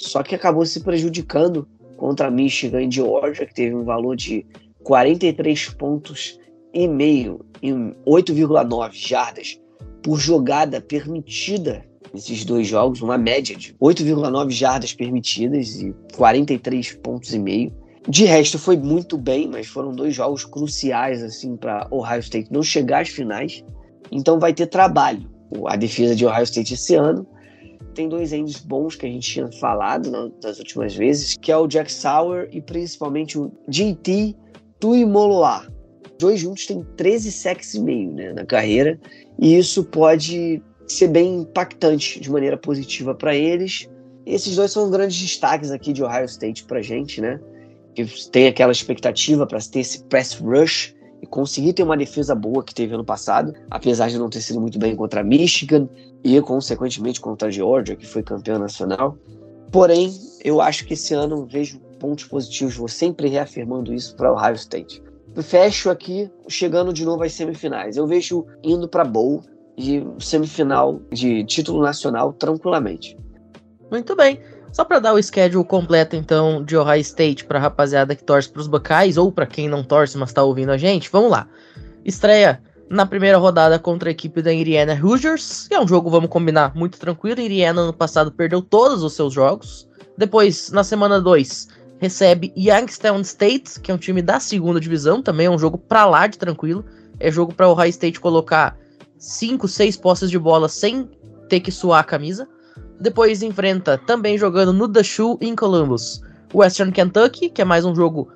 [0.00, 4.46] só que acabou se prejudicando contra Michigan e Georgia, que teve um valor de
[4.82, 6.40] 43 pontos
[6.72, 9.60] e meio em 8,9 jardas
[10.02, 11.84] por jogada permitida
[12.14, 17.70] nesses dois jogos, uma média de 8,9 jardas permitidas e 43 pontos e meio.
[18.08, 22.62] De resto foi muito bem, mas foram dois jogos cruciais assim para Ohio State não
[22.62, 23.62] chegar às finais.
[24.10, 25.30] Então vai ter trabalho.
[25.66, 27.26] A defesa de Ohio State esse ano
[27.94, 31.56] tem dois ends bons que a gente tinha falado né, nas últimas vezes, que é
[31.56, 34.36] o Jack Sauer e principalmente o JT
[34.78, 35.66] Tuimoloa.
[36.18, 38.98] Dois juntos têm 13 sacks e meio né, na carreira,
[39.38, 43.88] e isso pode ser bem impactante de maneira positiva para eles.
[44.26, 47.40] Esses dois são grandes destaques aqui de Ohio State para gente, né?
[47.94, 52.62] Que tem aquela expectativa para ter esse press rush e conseguir ter uma defesa boa
[52.62, 55.88] que teve ano passado, apesar de não ter sido muito bem contra Michigan
[56.24, 59.16] e, consequentemente, contra a Georgia, que foi campeã nacional.
[59.70, 60.12] Porém,
[60.44, 65.02] eu acho que esse ano vejo pontos positivos, vou sempre reafirmando isso para Ohio State.
[65.42, 67.96] Fecho aqui, chegando de novo às semifinais.
[67.96, 69.42] Eu vejo indo para Bowl
[69.76, 73.16] e semifinal de título nacional tranquilamente.
[73.90, 74.40] Muito bem.
[74.72, 78.60] Só para dar o schedule completo, então, de Ohio State para rapaziada que torce para
[78.60, 81.48] os Buckeyes, ou para quem não torce, mas está ouvindo a gente, vamos lá.
[82.04, 86.28] Estreia na primeira rodada contra a equipe da Indiana Hoosiers, que é um jogo, vamos
[86.28, 87.40] combinar, muito tranquilo.
[87.40, 89.88] Indiana no passado perdeu todos os seus jogos.
[90.18, 95.46] Depois, na semana 2, recebe Youngstown State, que é um time da segunda divisão, também
[95.46, 96.84] é um jogo para lá de tranquilo.
[97.20, 98.76] É jogo para Ohio State colocar
[99.18, 101.08] 5, 6 posses de bola sem
[101.48, 102.48] ter que suar a camisa.
[103.00, 106.20] Depois enfrenta, também jogando no The Shoe em Columbus,
[106.52, 108.28] Western Kentucky, que é mais um jogo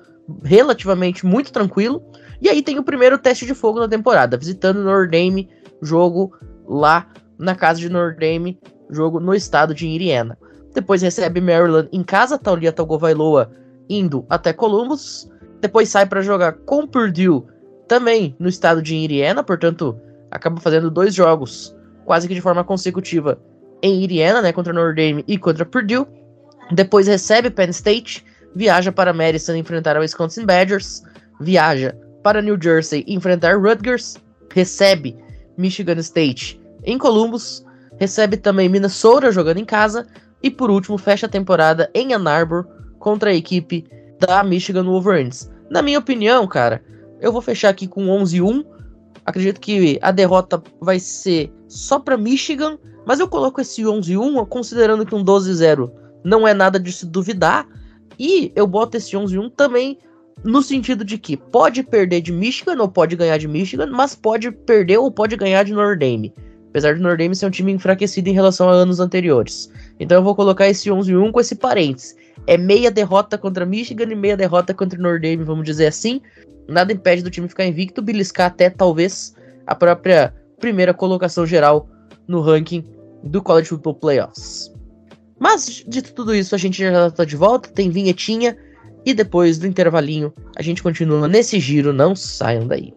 [0.43, 2.03] relativamente muito tranquilo.
[2.41, 5.49] E aí tem o primeiro teste de fogo na temporada, visitando Notre Dame,
[5.81, 6.35] jogo
[6.67, 10.37] lá na casa de Notre Dame, jogo no estado de Indiana.
[10.73, 13.51] Depois recebe Maryland em casa, Taulia Tagovailoa
[13.87, 15.29] indo até Columbus.
[15.61, 17.43] Depois sai para jogar com Purdue,
[17.87, 19.95] também no estado de Indiana, portanto
[20.31, 23.39] acaba fazendo dois jogos quase que de forma consecutiva
[23.85, 26.07] em Indiana, né, contra Notre Dame e contra Purdue.
[26.71, 31.03] Depois recebe Penn State, viaja para Madison enfrentar a Wisconsin Badgers,
[31.39, 34.17] viaja para New Jersey enfrentar Rutgers,
[34.51, 35.15] recebe
[35.55, 37.63] Michigan State em Columbus,
[37.99, 40.07] recebe também Minnesota jogando em casa
[40.41, 42.65] e por último fecha a temporada em Ann Arbor
[42.97, 43.85] contra a equipe
[44.19, 45.51] da Michigan Wolverines.
[45.69, 46.83] Na minha opinião, cara,
[47.21, 48.65] eu vou fechar aqui com 11-1.
[49.25, 55.05] Acredito que a derrota vai ser só para Michigan mas eu coloco esse 11-1 considerando
[55.05, 55.89] que um 12-0
[56.23, 57.67] não é nada de se duvidar.
[58.17, 59.99] E eu boto esse 11-1 também
[60.43, 64.51] no sentido de que pode perder de Michigan ou pode ganhar de Michigan, mas pode
[64.51, 66.33] perder ou pode ganhar de Notre Dame.
[66.69, 69.71] Apesar de Notre Dame ser um time enfraquecido em relação a anos anteriores.
[69.99, 72.15] Então eu vou colocar esse 11-1 com esse parênteses.
[72.47, 76.21] É meia derrota contra Michigan e meia derrota contra Notre Dame, vamos dizer assim.
[76.67, 81.87] Nada impede do time ficar invicto, beliscar até talvez a própria primeira colocação geral
[82.27, 82.83] no ranking
[83.23, 84.71] do College Football Playoffs.
[85.39, 88.55] Mas, dito tudo isso, a gente já tá de volta, tem vinhetinha,
[89.05, 92.93] e depois do intervalinho a gente continua nesse giro, não saiam daí.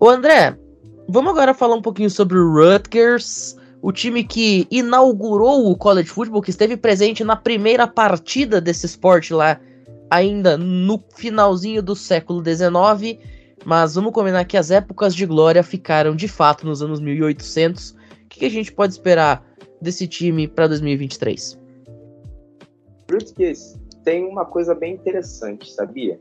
[0.00, 0.56] Ô André,
[1.08, 6.40] vamos agora falar um pouquinho sobre o Rutgers, o time que inaugurou o college football,
[6.40, 9.60] que esteve presente na primeira partida desse esporte lá,
[10.08, 13.18] ainda no finalzinho do século XIX.
[13.64, 17.90] Mas vamos combinar que as épocas de glória ficaram de fato nos anos 1800.
[17.90, 17.96] O
[18.28, 19.44] que, que a gente pode esperar
[19.82, 21.58] desse time para 2023?
[23.10, 26.20] Rutgers tem uma coisa bem interessante, sabia?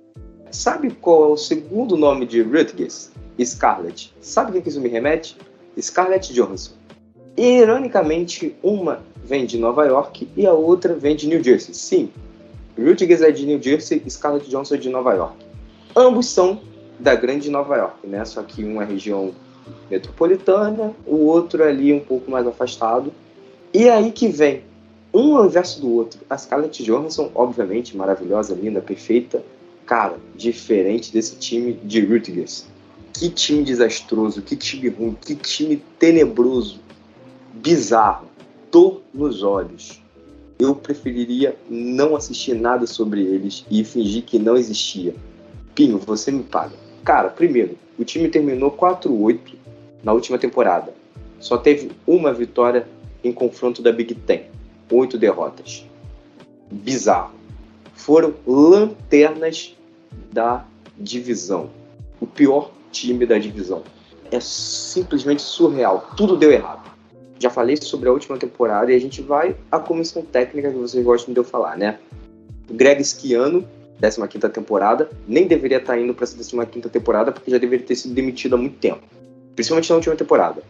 [0.52, 3.12] Sabe qual é o segundo nome de Rutgers?
[3.44, 4.14] Scarlett.
[4.22, 5.38] Sabe o que isso me remete?
[5.80, 6.74] Scarlett Johansson.
[7.36, 11.74] E, ironicamente, uma vem de Nova York e a outra vem de New Jersey.
[11.74, 12.10] Sim,
[12.78, 15.36] Rutgers é de New Jersey e Scarlett Johansson é de Nova York.
[15.96, 16.62] Ambos são
[17.00, 18.24] da grande Nova York, né?
[18.26, 19.34] Só que um é região
[19.90, 23.12] metropolitana, o outro é ali um pouco mais afastado.
[23.74, 24.62] E é aí que vem
[25.14, 26.20] um ao inverso do outro.
[26.30, 29.44] A Scarlett Johansson, obviamente, maravilhosa, linda, perfeita.
[29.88, 32.68] Cara, diferente desse time de Rutgers.
[33.14, 36.82] Que time desastroso, que time ruim, que time tenebroso,
[37.54, 38.28] bizarro,
[38.70, 40.04] dor nos olhos.
[40.60, 45.16] Eu preferiria não assistir nada sobre eles e fingir que não existia.
[45.74, 46.76] Pinho, você me paga.
[47.06, 49.40] Cara, primeiro, o time terminou 4-8
[50.04, 50.94] na última temporada.
[51.40, 52.86] Só teve uma vitória
[53.24, 54.48] em confronto da Big Ten.
[54.92, 55.86] Oito derrotas.
[56.70, 57.32] Bizarro.
[57.96, 59.77] Foram lanternas
[60.32, 60.66] da
[60.98, 61.70] divisão.
[62.20, 63.84] O pior time da divisão.
[64.32, 66.12] É simplesmente surreal.
[66.18, 66.90] Tudo deu errado.
[67.40, 71.04] Já falei sobre a última temporada e a gente vai à comissão técnica que vocês
[71.06, 72.00] gostam de eu falar, né?
[72.70, 73.64] O Greg Schiano,
[74.02, 78.14] 15 temporada, nem deveria estar indo para essa 15 temporada porque já deveria ter sido
[78.14, 79.02] demitido há muito tempo.
[79.56, 80.62] Principalmente na última temporada.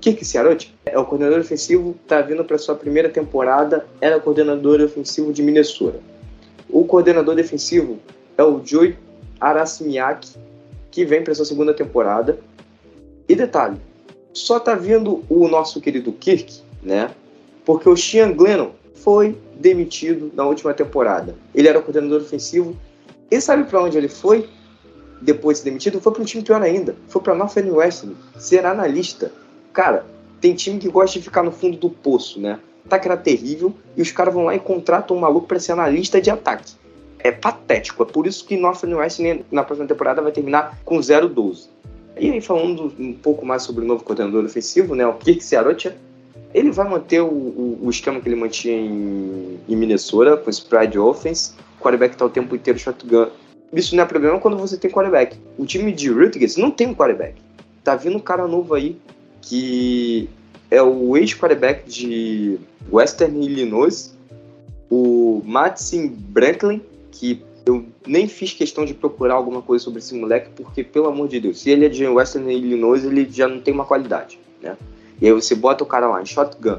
[0.00, 5.32] Kirk Ciarotti é o coordenador ofensivo, está vindo para sua primeira temporada, era coordenador ofensivo
[5.32, 6.00] de Minnesota.
[6.68, 7.98] O coordenador defensivo
[8.40, 8.96] é o Joey
[9.40, 10.28] Arasimiak,
[10.90, 12.38] que vem para sua segunda temporada.
[13.28, 13.76] E detalhe,
[14.32, 17.10] só tá vindo o nosso querido Kirk, né?
[17.64, 21.34] Porque o Sean Glennon foi demitido na última temporada.
[21.54, 22.76] Ele era o coordenador ofensivo.
[23.30, 24.48] E sabe para onde ele foi?
[25.20, 26.96] Depois de demitido, foi para um time pior ainda.
[27.08, 29.30] Foi para Northwestern, ser analista.
[29.72, 30.06] Cara,
[30.40, 32.58] tem time que gosta de ficar no fundo do poço, né?
[32.88, 35.72] Tá que era terrível e os caras vão lá e contratam um maluco para ser
[35.72, 36.79] analista de ataque.
[37.22, 38.02] É patético.
[38.02, 41.68] É por isso que Northwestern na próxima temporada vai terminar com 0-12.
[42.18, 45.96] E aí, falando um pouco mais sobre o novo coordenador ofensivo, né, o Kirk Ciarotia,
[46.52, 50.98] ele vai manter o, o, o, esquema que ele mantinha em, em Minnesota, com spread
[50.98, 53.28] offense, o quarterback tá o tempo inteiro shotgun.
[53.72, 55.36] Isso não é problema quando você tem quarterback.
[55.56, 57.36] O time de Rutgers não tem um quarterback.
[57.84, 58.96] Tá vindo um cara novo aí,
[59.40, 60.28] que
[60.70, 62.58] é o ex-quarterback de
[62.90, 64.16] Western Illinois,
[64.90, 70.50] o Matson Brantley, que eu nem fiz questão de procurar alguma coisa sobre esse moleque,
[70.56, 73.72] porque, pelo amor de Deus, se ele é de Western Illinois, ele já não tem
[73.72, 74.76] uma qualidade, né?
[75.20, 76.78] E aí você bota o cara lá em shotgun,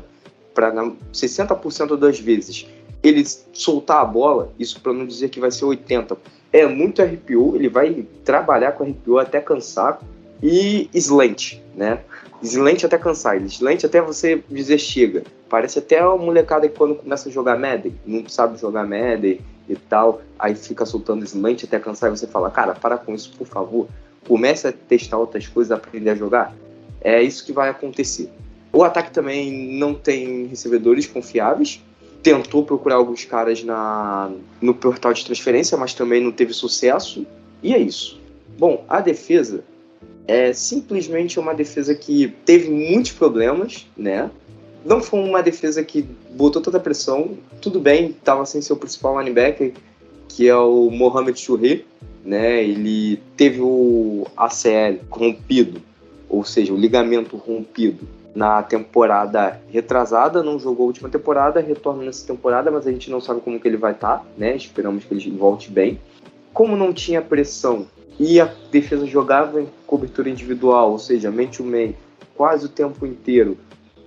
[0.54, 0.74] para
[1.14, 2.68] 60% das vezes
[3.04, 6.18] ele soltar a bola, isso para não dizer que vai ser 80%.
[6.54, 10.00] É muito RPO, ele vai trabalhar com RPO até cansar,
[10.44, 12.00] e slant, né?
[12.42, 15.24] Slant até cansar, slant até você dizer chega.
[15.48, 19.40] Parece até uma molecada que quando começa a jogar Madden, não sabe jogar Madden,
[19.72, 23.32] e tal, aí fica soltando slant até cansar e você fala, cara, para com isso,
[23.38, 23.88] por favor.
[24.28, 26.54] Comece a testar outras coisas, aprender a jogar.
[27.02, 28.30] É isso que vai acontecer.
[28.72, 31.84] O ataque também não tem recebedores confiáveis.
[32.22, 37.26] Tentou procurar alguns caras na, no portal de transferência, mas também não teve sucesso.
[37.64, 38.22] E é isso.
[38.58, 39.64] Bom, a defesa
[40.28, 44.30] é simplesmente uma defesa que teve muitos problemas, né?
[44.84, 46.02] Não foi uma defesa que
[46.32, 47.38] botou toda a pressão.
[47.62, 49.74] Tudo bem, estava sem seu principal linebacker,
[50.28, 51.86] que é o Mohamed Chouret,
[52.26, 52.64] né?
[52.64, 55.82] Ele teve o ACL rompido
[56.32, 62.26] ou seja, o ligamento rompido na temporada retrasada, não jogou a última temporada, retorna nessa
[62.26, 64.56] temporada, mas a gente não sabe como que ele vai estar, tá, né?
[64.56, 66.00] Esperamos que ele volte bem.
[66.54, 67.86] Como não tinha pressão
[68.18, 71.94] e a defesa jogava em cobertura individual, ou seja, mente o man
[72.34, 73.58] quase o tempo inteiro,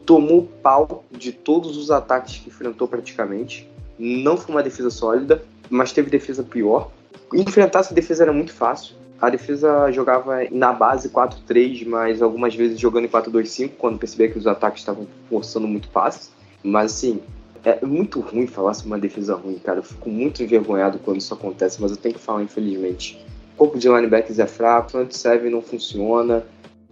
[0.04, 3.68] tomou pau de todos os ataques que enfrentou praticamente.
[3.98, 6.90] Não foi uma defesa sólida, mas teve defesa pior.
[7.32, 8.96] Enfrentar essa defesa era muito fácil.
[9.20, 14.38] A defesa jogava na base 4-3, mas algumas vezes jogando em 4-2-5, quando percebia que
[14.38, 16.30] os ataques estavam forçando muito passes.
[16.62, 17.20] Mas assim,
[17.64, 19.78] é muito ruim falar sobre uma defesa ruim, cara.
[19.78, 23.24] Eu fico muito envergonhado quando isso acontece, mas eu tenho que falar, infelizmente.
[23.54, 26.44] O corpo de linebackers é fraco, front seven não funciona,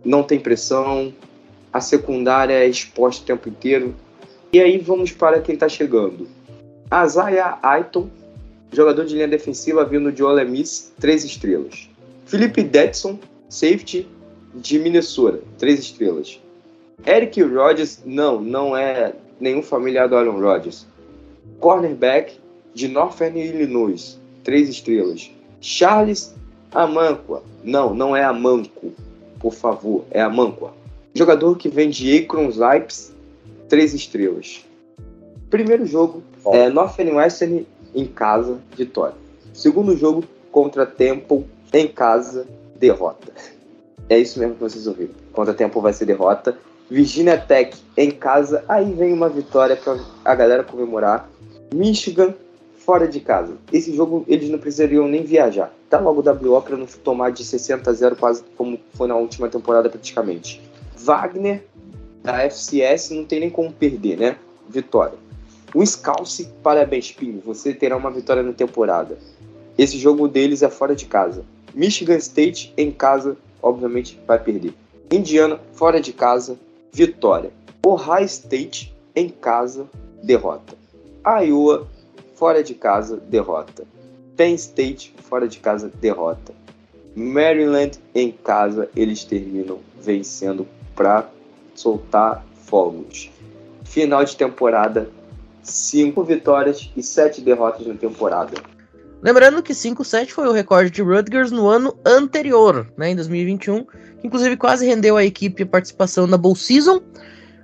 [0.05, 1.13] não tem pressão,
[1.73, 3.95] a secundária é exposta o tempo inteiro.
[4.53, 6.29] E aí vamos para quem está chegando.
[6.91, 8.09] Azaya Aiton,
[8.71, 11.89] jogador de linha defensiva vindo de Ole Miss, três estrelas.
[12.27, 13.19] Felipe Detson,
[13.49, 14.07] safety
[14.55, 16.39] de Minnesota, três estrelas.
[17.07, 20.87] Eric Rodgers, não, não é nenhum familiar do Aaron Rodgers.
[21.59, 22.39] Cornerback
[22.75, 25.31] de Northern Illinois, três estrelas.
[25.61, 26.35] Charles
[26.73, 28.93] Amanqua, não, não é Amanco,
[29.39, 30.73] por favor, é Amanqua.
[31.15, 33.13] Jogador que vem de Akron Leipzig,
[33.69, 34.65] três estrelas.
[35.51, 36.55] Primeiro jogo, oh.
[36.55, 39.15] é Northern em casa, vitória.
[39.53, 42.47] Segundo jogo, contra Temple em casa,
[42.77, 43.33] derrota.
[44.09, 45.13] É isso mesmo que vocês ouviram.
[45.33, 46.57] Contra Temple vai ser derrota.
[46.91, 51.31] Virginia Tech em casa, aí vem uma vitória para a galera comemorar.
[51.73, 52.35] Michigan
[52.77, 53.55] fora de casa.
[53.73, 55.73] Esse jogo eles não precisariam nem viajar.
[55.89, 59.17] Tá logo o WO para não tomar de 60 a 0 quase como foi na
[59.17, 60.61] última temporada praticamente.
[61.03, 61.65] Wagner
[62.23, 64.37] da FCS não tem nem como perder, né?
[64.69, 65.19] Vitória.
[65.75, 67.43] O Scalce, parabéns, Pinho.
[67.45, 69.19] Você terá uma vitória na temporada.
[69.77, 71.45] Esse jogo deles é fora de casa.
[71.75, 74.75] Michigan State em casa, obviamente, vai perder.
[75.11, 76.59] Indiana, fora de casa,
[76.93, 77.51] vitória.
[77.85, 79.89] Ohio State em casa,
[80.23, 80.75] derrota.
[81.25, 81.89] Iowa,
[82.35, 83.85] fora de casa, derrota.
[84.37, 86.55] Penn State, fora de casa, derrota.
[87.15, 91.29] Maryland em casa, eles terminam vencendo para
[91.75, 93.31] soltar fogos.
[93.85, 95.09] Final de temporada,
[95.63, 98.53] cinco vitórias e sete derrotas na temporada.
[99.23, 104.27] Lembrando que 5-7 foi o recorde de Rutgers no ano anterior, né, em 2021, que
[104.27, 107.01] inclusive quase rendeu a equipe a participação na Bowl Season.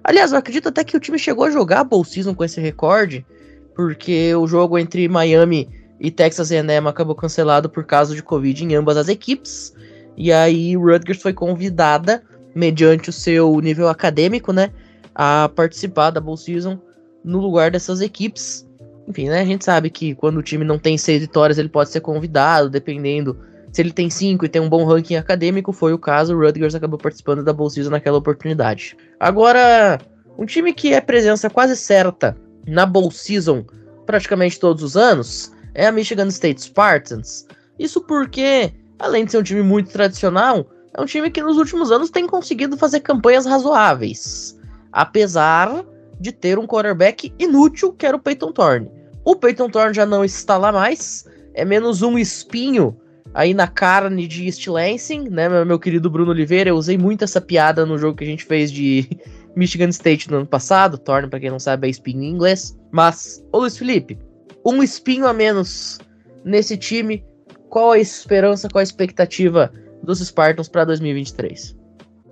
[0.04, 2.60] Aliás, eu acredito até que o time chegou a jogar a Bowl Season com esse
[2.60, 3.26] recorde,
[3.74, 5.68] porque o jogo entre Miami
[5.98, 9.74] e Texas A&M acabou cancelado por causa de Covid em ambas as equipes.
[10.16, 12.22] E aí Rutgers foi convidada
[12.59, 14.70] mediante o seu nível acadêmico, né,
[15.14, 16.76] a participar da Bowl Season
[17.24, 18.68] no lugar dessas equipes.
[19.06, 21.90] Enfim, né, a gente sabe que quando o time não tem seis vitórias, ele pode
[21.90, 23.38] ser convidado, dependendo
[23.70, 26.74] se ele tem cinco e tem um bom ranking acadêmico, foi o caso, o Rutgers
[26.74, 28.96] acabou participando da Bowl Season naquela oportunidade.
[29.20, 30.00] Agora,
[30.36, 32.36] um time que é presença quase certa
[32.66, 33.64] na Bowl Season
[34.04, 37.46] praticamente todos os anos é a Michigan State Spartans.
[37.78, 41.91] Isso porque, além de ser um time muito tradicional, é um time que nos últimos
[41.91, 44.59] anos tem conseguido fazer campanhas razoáveis,
[44.93, 45.84] apesar
[46.20, 48.91] de ter um quarterback inútil que era o Peyton Thorne.
[49.24, 51.24] O Peyton Thorne já não está lá mais,
[51.55, 52.97] é menos um espinho
[53.34, 57.41] aí na carne de East Lansing, né, meu querido Bruno Oliveira, eu usei muito essa
[57.41, 59.09] piada no jogo que a gente fez de
[59.55, 62.78] Michigan State no ano passado, Thorne, para quem não sabe, é espinho em inglês.
[62.91, 64.18] Mas, ô Luiz Felipe,
[64.64, 65.99] um espinho a menos
[66.45, 67.24] nesse time,
[67.68, 69.72] qual a esperança, qual a expectativa
[70.09, 71.76] dos Spartans para 2023.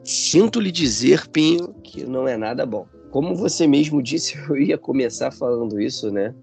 [0.02, 2.86] Sinto lhe dizer, Pinho, que não é nada bom.
[3.10, 6.34] Como você mesmo disse, eu ia começar falando isso, né?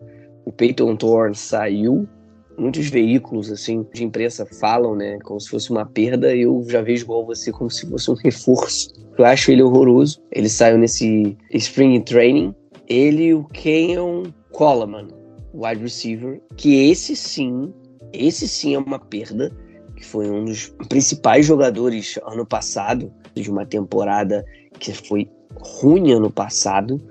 [0.46, 2.08] O Peyton Thorne saiu,
[2.56, 6.36] muitos veículos assim de imprensa falam, né, como se fosse uma perda.
[6.36, 8.94] Eu já vejo igual você como se fosse um reforço.
[9.18, 10.22] Eu acho ele horroroso.
[10.32, 12.54] Ele saiu nesse spring training.
[12.88, 15.08] Ele o Kenyon Coleman,
[15.52, 17.74] wide receiver, que esse sim,
[18.12, 19.52] esse sim é uma perda
[20.04, 24.46] que foi um dos principais jogadores ano passado, de uma temporada
[24.78, 27.02] que foi ruim ano passado.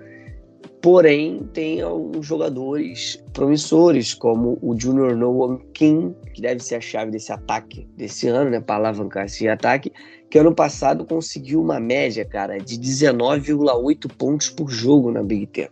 [0.83, 7.13] Porém, tem alguns jogadores promissores, como o Junior Noah King, que deve ser a chave
[7.13, 9.93] desse ataque desse ano, né, para alavancar esse ataque,
[10.29, 15.69] que ano passado conseguiu uma média, cara, de 19,8 pontos por jogo na Big Ten.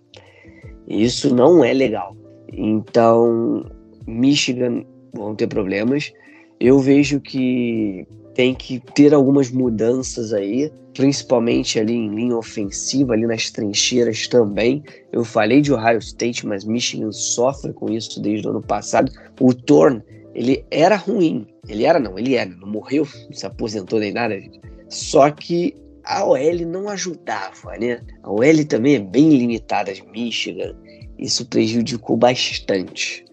[0.88, 2.16] Isso não é legal.
[2.52, 3.66] Então,
[4.06, 6.12] Michigan vão ter problemas.
[6.60, 13.26] Eu vejo que tem que ter algumas mudanças aí, principalmente ali em linha ofensiva, ali
[13.26, 14.84] nas trincheiras também.
[15.10, 19.10] Eu falei de Ohio State, mas Michigan sofre com isso desde o ano passado.
[19.40, 20.02] O Thorne,
[20.34, 21.46] ele era ruim.
[21.66, 24.60] Ele era, não, ele era, não morreu, não se aposentou nem nada, gente.
[24.88, 28.02] Só que a OL não ajudava, né?
[28.22, 30.76] A OL também é bem limitada de Michigan.
[31.18, 33.24] Isso prejudicou bastante.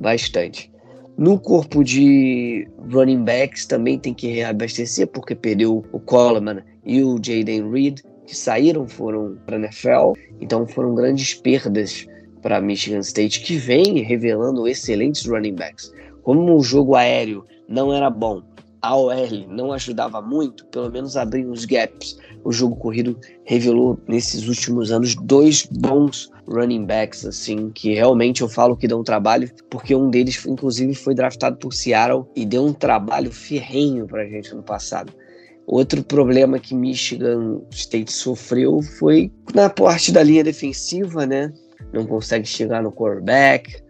[0.00, 0.69] Bastante.
[1.20, 7.16] No corpo de running backs também tem que reabastecer, porque perdeu o Coleman e o
[7.22, 10.14] Jaden Reed, que saíram, foram para a NFL.
[10.40, 12.06] Então foram grandes perdas
[12.40, 15.92] para Michigan State, que vem revelando excelentes running backs.
[16.22, 18.40] Como o jogo aéreo não era bom,
[18.82, 22.18] a OL não ajudava muito, pelo menos abrir os gaps.
[22.44, 28.48] O jogo corrido revelou nesses últimos anos dois bons running backs, assim, que realmente eu
[28.48, 32.72] falo que dão trabalho, porque um deles, inclusive, foi draftado por Seattle e deu um
[32.72, 35.12] trabalho ferrenho pra gente no passado.
[35.66, 41.52] Outro problema que Michigan State sofreu foi na parte da linha defensiva, né?
[41.92, 43.80] Não consegue chegar no quarterback,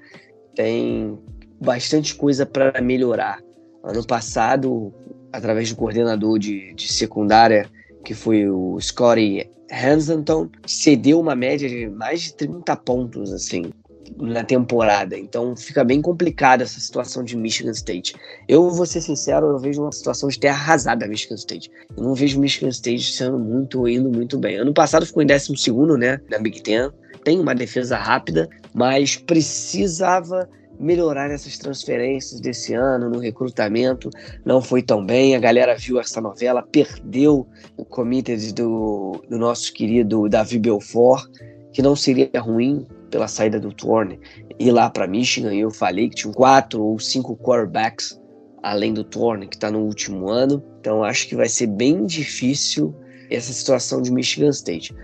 [0.54, 1.18] tem
[1.60, 3.40] bastante coisa para melhorar.
[3.82, 4.92] Ano passado,
[5.32, 7.68] através do coordenador de, de secundária,
[8.04, 13.72] que foi o Scotty Hansenton, cedeu uma média de mais de 30 pontos, assim,
[14.18, 15.16] na temporada.
[15.16, 18.14] Então fica bem complicada essa situação de Michigan State.
[18.48, 21.70] Eu vou ser sincero, eu vejo uma situação de terra arrasada Michigan State.
[21.96, 24.56] Eu não vejo Michigan State sendo muito, indo muito bem.
[24.56, 25.52] Ano passado ficou em 12
[25.98, 26.90] né, na Big Ten.
[27.24, 30.48] Tem uma defesa rápida, mas precisava
[30.80, 34.08] melhorar essas transferências desse ano, no recrutamento,
[34.44, 35.36] não foi tão bem.
[35.36, 41.30] A galera viu essa novela, perdeu o committed do, do nosso querido Davi Belfort,
[41.72, 44.18] que não seria ruim pela saída do Thorne
[44.58, 45.54] ir lá para Michigan.
[45.54, 48.18] Eu falei que tinham quatro ou cinco quarterbacks
[48.62, 50.62] além do Thorne, que está no último ano.
[50.80, 52.94] Então acho que vai ser bem difícil
[53.30, 54.94] essa situação de Michigan State.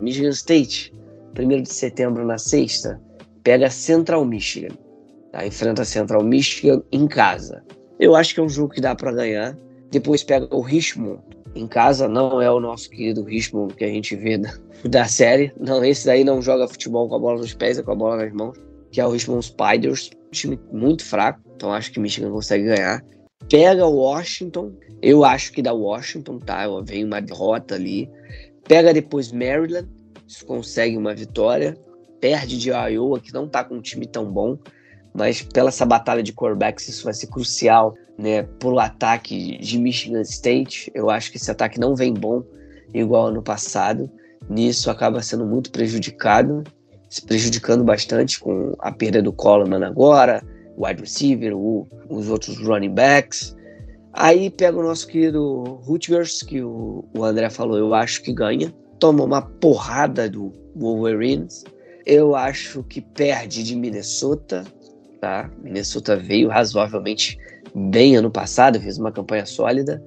[0.00, 0.92] Michigan State,
[1.38, 3.00] 1 de setembro na sexta,
[3.42, 4.74] pega Central Michigan.
[5.36, 5.46] Tá?
[5.46, 7.62] Enfrenta a Central Michigan em casa.
[8.00, 9.56] Eu acho que é um jogo que dá para ganhar.
[9.90, 11.20] Depois pega o Richmond
[11.54, 12.08] em casa.
[12.08, 15.52] Não é o nosso querido Richmond que a gente vê da, da série.
[15.60, 18.16] Não, esse daí não joga futebol com a bola nos pés, é com a bola
[18.16, 18.58] nas mãos.
[18.90, 20.10] Que é o Richmond Spiders.
[20.28, 21.38] Um time muito fraco.
[21.54, 23.04] Então acho que Michigan consegue ganhar.
[23.50, 24.72] Pega o Washington.
[25.02, 26.64] Eu acho que dá Washington, tá?
[26.82, 28.08] Vem uma derrota ali.
[28.66, 29.86] Pega depois Maryland.
[30.46, 31.76] Consegue uma vitória.
[32.20, 34.58] Perde de Iowa, que não tá com um time tão bom
[35.16, 40.20] mas pela essa batalha de quarterbacks isso vai ser crucial, né, pro ataque de Michigan
[40.20, 40.90] State.
[40.94, 42.42] Eu acho que esse ataque não vem bom
[42.92, 44.10] igual ano passado.
[44.48, 46.62] Nisso acaba sendo muito prejudicado,
[47.08, 50.42] se prejudicando bastante com a perda do Coleman agora,
[50.76, 53.56] o wide receiver, o, os outros running backs.
[54.12, 58.72] Aí pega o nosso querido Rutgers, que o, o André falou, eu acho que ganha.
[58.98, 61.64] Toma uma porrada do Wolverines.
[62.04, 64.64] Eu acho que perde de Minnesota
[65.20, 65.50] tá?
[65.62, 67.38] Minnesota veio razoavelmente
[67.74, 70.02] bem ano passado, fez uma campanha sólida.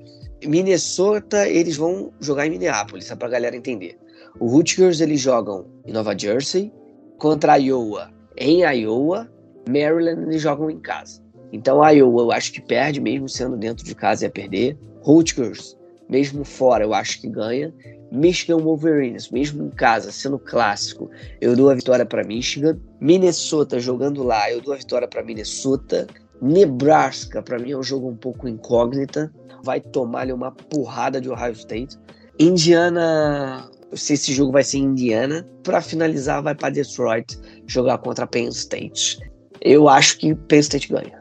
[0.45, 3.97] Minnesota, eles vão jogar em Minneapolis, só pra galera entender.
[4.39, 6.72] O Rutgers, eles jogam em Nova Jersey,
[7.18, 9.30] contra a Iowa em Iowa,
[9.68, 11.22] Maryland, eles jogam em casa.
[11.51, 14.78] Então a Iowa eu acho que perde, mesmo sendo dentro de casa ia perder.
[15.01, 17.74] Rutgers, mesmo fora, eu acho que ganha.
[18.12, 22.80] Michigan Wolverines, mesmo em casa, sendo clássico, eu dou a vitória para Michigan.
[22.99, 26.07] Minnesota jogando lá, eu dou a vitória para Minnesota.
[26.41, 29.32] Nebraska, para mim é um jogo um pouco incógnita,
[29.64, 31.97] vai tomar-lhe uma porrada de Ohio State.
[32.39, 35.47] Indiana, se esse jogo vai ser em Indiana.
[35.64, 37.38] Para finalizar, vai para Detroit
[37.68, 39.20] jogar contra Penn State.
[39.62, 41.20] Eu acho que Penn State ganha.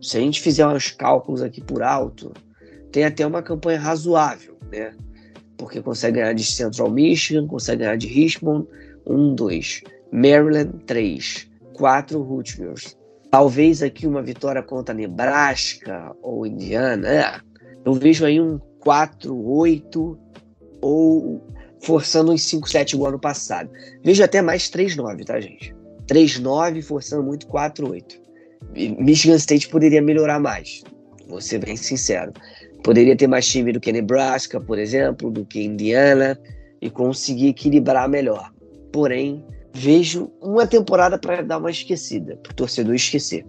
[0.00, 2.32] Se a gente fizer uns cálculos aqui por alto,
[2.92, 4.94] tem até uma campanha razoável, né?
[5.60, 8.66] Porque consegue ganhar de Central Michigan, consegue ganhar de Richmond,
[9.06, 9.82] 1, 2.
[10.10, 11.48] Maryland, 3.
[11.74, 12.96] 4 Rutgers.
[13.30, 17.06] Talvez aqui uma vitória contra Nebraska ou Indiana.
[17.08, 17.40] É,
[17.84, 20.18] eu vejo aí um 4, 8
[20.80, 21.42] ou
[21.82, 23.70] forçando uns 5, 7 igual ano passado.
[24.02, 25.74] Vejo até mais 3, 9, tá, gente?
[26.06, 28.20] 3, 9, forçando muito 4, 8.
[28.98, 30.82] Michigan State poderia melhorar mais,
[31.26, 32.32] vou ser bem sincero.
[32.82, 36.38] Poderia ter mais time do que Nebraska, por exemplo, do que Indiana,
[36.80, 38.50] e conseguir equilibrar melhor.
[38.92, 43.44] Porém, vejo uma temporada para dar uma esquecida, para o torcedor esquecer.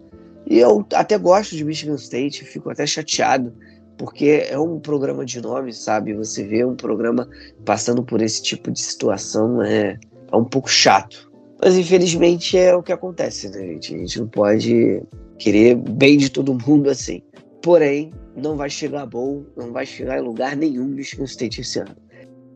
[0.45, 3.53] E eu até gosto de Michigan State, fico até chateado,
[3.97, 6.13] porque é um programa de nome, sabe?
[6.13, 7.27] Você vê um programa
[7.63, 9.97] passando por esse tipo de situação é,
[10.31, 11.31] é um pouco chato.
[11.63, 13.93] Mas infelizmente é o que acontece, né, gente?
[13.93, 15.03] A gente não pode
[15.37, 17.21] querer bem de todo mundo assim.
[17.61, 21.95] Porém, não vai chegar bom, não vai chegar em lugar nenhum Michigan State esse ano.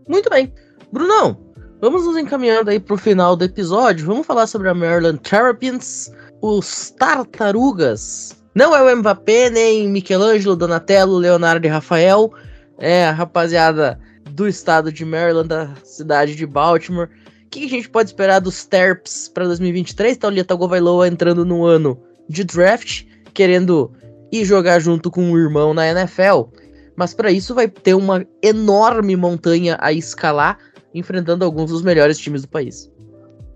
[0.08, 0.54] Muito bem.
[0.92, 1.38] Brunão,
[1.82, 4.06] vamos nos encaminhando aí pro final do episódio.
[4.06, 6.12] Vamos falar sobre a Maryland Terrapins,
[6.42, 8.36] os Tartarugas.
[8.54, 12.32] Não é o Mbappé, nem Michelangelo, Donatello, Leonardo e Rafael.
[12.78, 14.00] É a rapaziada
[14.32, 17.10] do estado de Maryland, da cidade de Baltimore.
[17.46, 20.16] O que a gente pode esperar dos Terps para 2023?
[20.16, 23.92] Então, o Tagovailoa entrando no ano de draft, querendo
[24.32, 26.44] ir jogar junto com o irmão na NFL.
[26.96, 30.58] Mas para isso vai ter uma enorme montanha a escalar,
[30.94, 32.90] enfrentando alguns dos melhores times do país.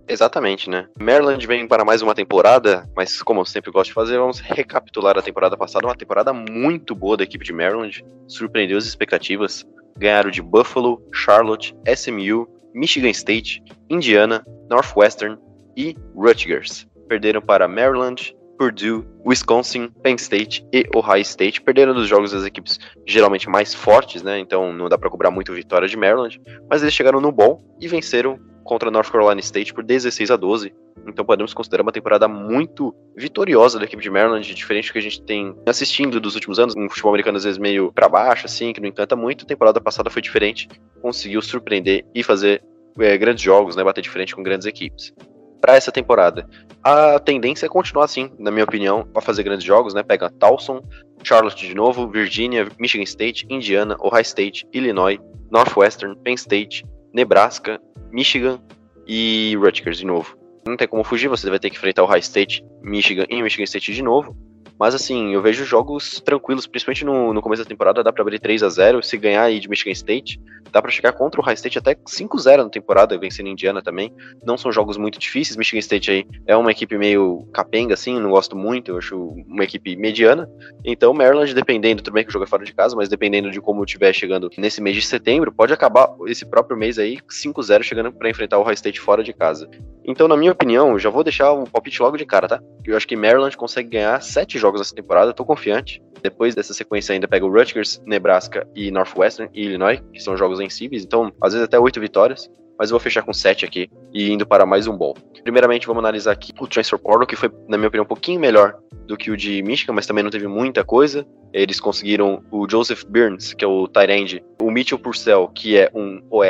[0.10, 0.88] Exatamente, né?
[1.00, 5.16] Maryland vem para mais uma temporada, mas como eu sempre gosto de fazer, vamos recapitular
[5.16, 5.86] a temporada passada.
[5.86, 9.64] Uma temporada muito boa da equipe de Maryland, surpreendeu as expectativas.
[9.98, 15.38] Ganharam de Buffalo, Charlotte, SMU, Michigan State, Indiana, Northwestern
[15.78, 16.88] e Rutgers.
[17.08, 21.62] Perderam para Maryland, Purdue, Wisconsin, Penn State e Ohio State.
[21.62, 24.38] Perderam dos jogos das equipes geralmente mais fortes, né?
[24.38, 27.88] Então não dá para cobrar muito vitória de Maryland, mas eles chegaram no bom e
[27.88, 30.74] venceram contra North Carolina State por 16 a 12.
[31.08, 35.02] Então podemos considerar uma temporada muito vitoriosa da equipe de Maryland, diferente do que a
[35.02, 38.74] gente tem assistindo dos últimos anos, um futebol americano às vezes meio para baixo, assim,
[38.74, 39.46] que não encanta muito.
[39.46, 40.68] A temporada passada foi diferente,
[41.02, 42.62] conseguiu surpreender e fazer
[43.00, 45.14] é, grandes jogos, né, bater de frente com grandes equipes.
[45.62, 46.48] Para essa temporada,
[46.84, 50.02] a tendência é continuar assim, na minha opinião, a fazer grandes jogos, né?
[50.02, 50.82] Pega Towson,
[51.24, 55.20] Charlotte de novo, Virginia, Michigan State, Indiana, Ohio State, Illinois,
[55.52, 57.80] Northwestern, Penn State, Nebraska,
[58.12, 58.60] Michigan
[59.06, 60.38] e Rutgers de novo.
[60.66, 63.64] Não tem como fugir, você vai ter que enfrentar o High State, Michigan e Michigan
[63.64, 64.38] State de novo.
[64.80, 68.40] Mas assim, eu vejo jogos tranquilos, principalmente no, no começo da temporada, dá para abrir
[68.40, 70.40] 3 a 0 Se ganhar aí de Michigan State,
[70.72, 74.14] dá para chegar contra o High State até 5-0 na temporada, vencendo Indiana também.
[74.44, 75.58] Não são jogos muito difíceis.
[75.58, 79.18] Michigan State aí é uma equipe meio capenga, assim, não gosto muito, eu acho
[79.48, 80.50] uma equipe mediana.
[80.86, 83.84] Então, Maryland, dependendo, bem que o jogo é fora de casa, mas dependendo de como
[83.84, 88.30] estiver chegando nesse mês de setembro, pode acabar esse próprio mês aí 5-0 chegando para
[88.30, 89.70] enfrentar o High State fora de casa.
[90.06, 92.62] Então, na minha opinião, já vou deixar o palpite logo de cara, tá?
[92.86, 96.02] Eu acho que Maryland consegue ganhar 7 jogos essa temporada, tô confiante.
[96.22, 100.60] Depois dessa sequência ainda pega o Rutgers, Nebraska e Northwestern e Illinois, que são jogos
[100.60, 102.50] vencíveis, então às vezes até oito vitórias.
[102.78, 105.14] Mas eu vou fechar com sete aqui e indo para mais um ball.
[105.44, 108.78] Primeiramente, vamos analisar aqui o Transfer Portal, que foi, na minha opinião, um pouquinho melhor
[109.06, 111.28] do que o de Michigan, mas também não teve muita coisa.
[111.52, 115.92] Eles conseguiram o Joseph Burns, que é o tight end, o Mitchell Purcell, que é
[115.94, 116.46] um OL,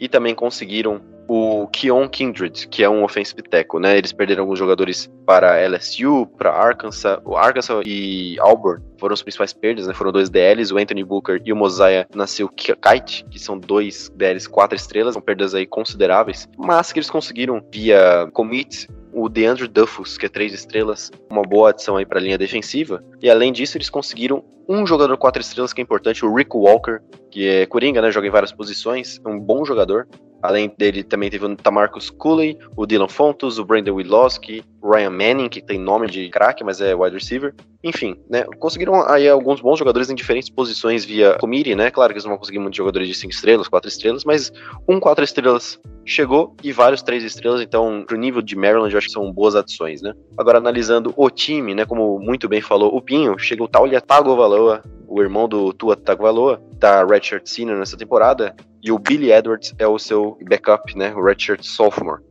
[0.00, 3.96] e também conseguiram o Keon Kindred, que é um offensive tackle, né?
[3.98, 9.52] Eles perderam alguns jogadores para LSU, para Arkansas, o Arkansas e Auburn foram os principais
[9.52, 9.94] perdas, né?
[9.94, 14.48] Foram dois DLs, o Anthony Booker e o Mosiah Nasceu Kite, que são dois DLs
[14.48, 20.18] quatro estrelas, são perdas aí consideráveis, mas que eles conseguiram via commit o DeAndre Duffus,
[20.18, 23.02] que é três estrelas, uma boa adição aí para a linha defensiva.
[23.22, 26.98] E além disso, eles conseguiram um jogador quatro estrelas que é importante, o Rick Walker,
[27.30, 28.10] que é coringa, né?
[28.10, 30.06] Joga em várias posições, é um bom jogador.
[30.42, 35.10] Além dele, também teve o Tamarcus Cooley, o Dylan Fontos, o Brandon Wilowski, o Ryan
[35.10, 37.54] Manning, que tem nome de craque, mas é wide receiver.
[37.82, 38.44] Enfim, né?
[38.58, 41.90] Conseguiram aí alguns bons jogadores em diferentes posições via committee, né?
[41.90, 44.52] Claro que eles não vão conseguir muitos jogadores de 5 estrelas, 4 estrelas, mas
[44.88, 49.08] um 4 estrelas chegou e vários 3 estrelas, então pro nível de Maryland eu acho
[49.08, 50.14] que são boas adições, né?
[50.36, 51.84] Agora analisando o time, né?
[51.84, 56.60] Como muito bem falou o Pinho, chega o Taulia Tagovailoa, o irmão do Tua Tagovailoa,
[56.78, 58.54] da Redshirt Senior nessa temporada,
[58.86, 61.12] e o Billy Edwards é o seu backup, né?
[61.12, 62.22] O Redshirt Sophomore.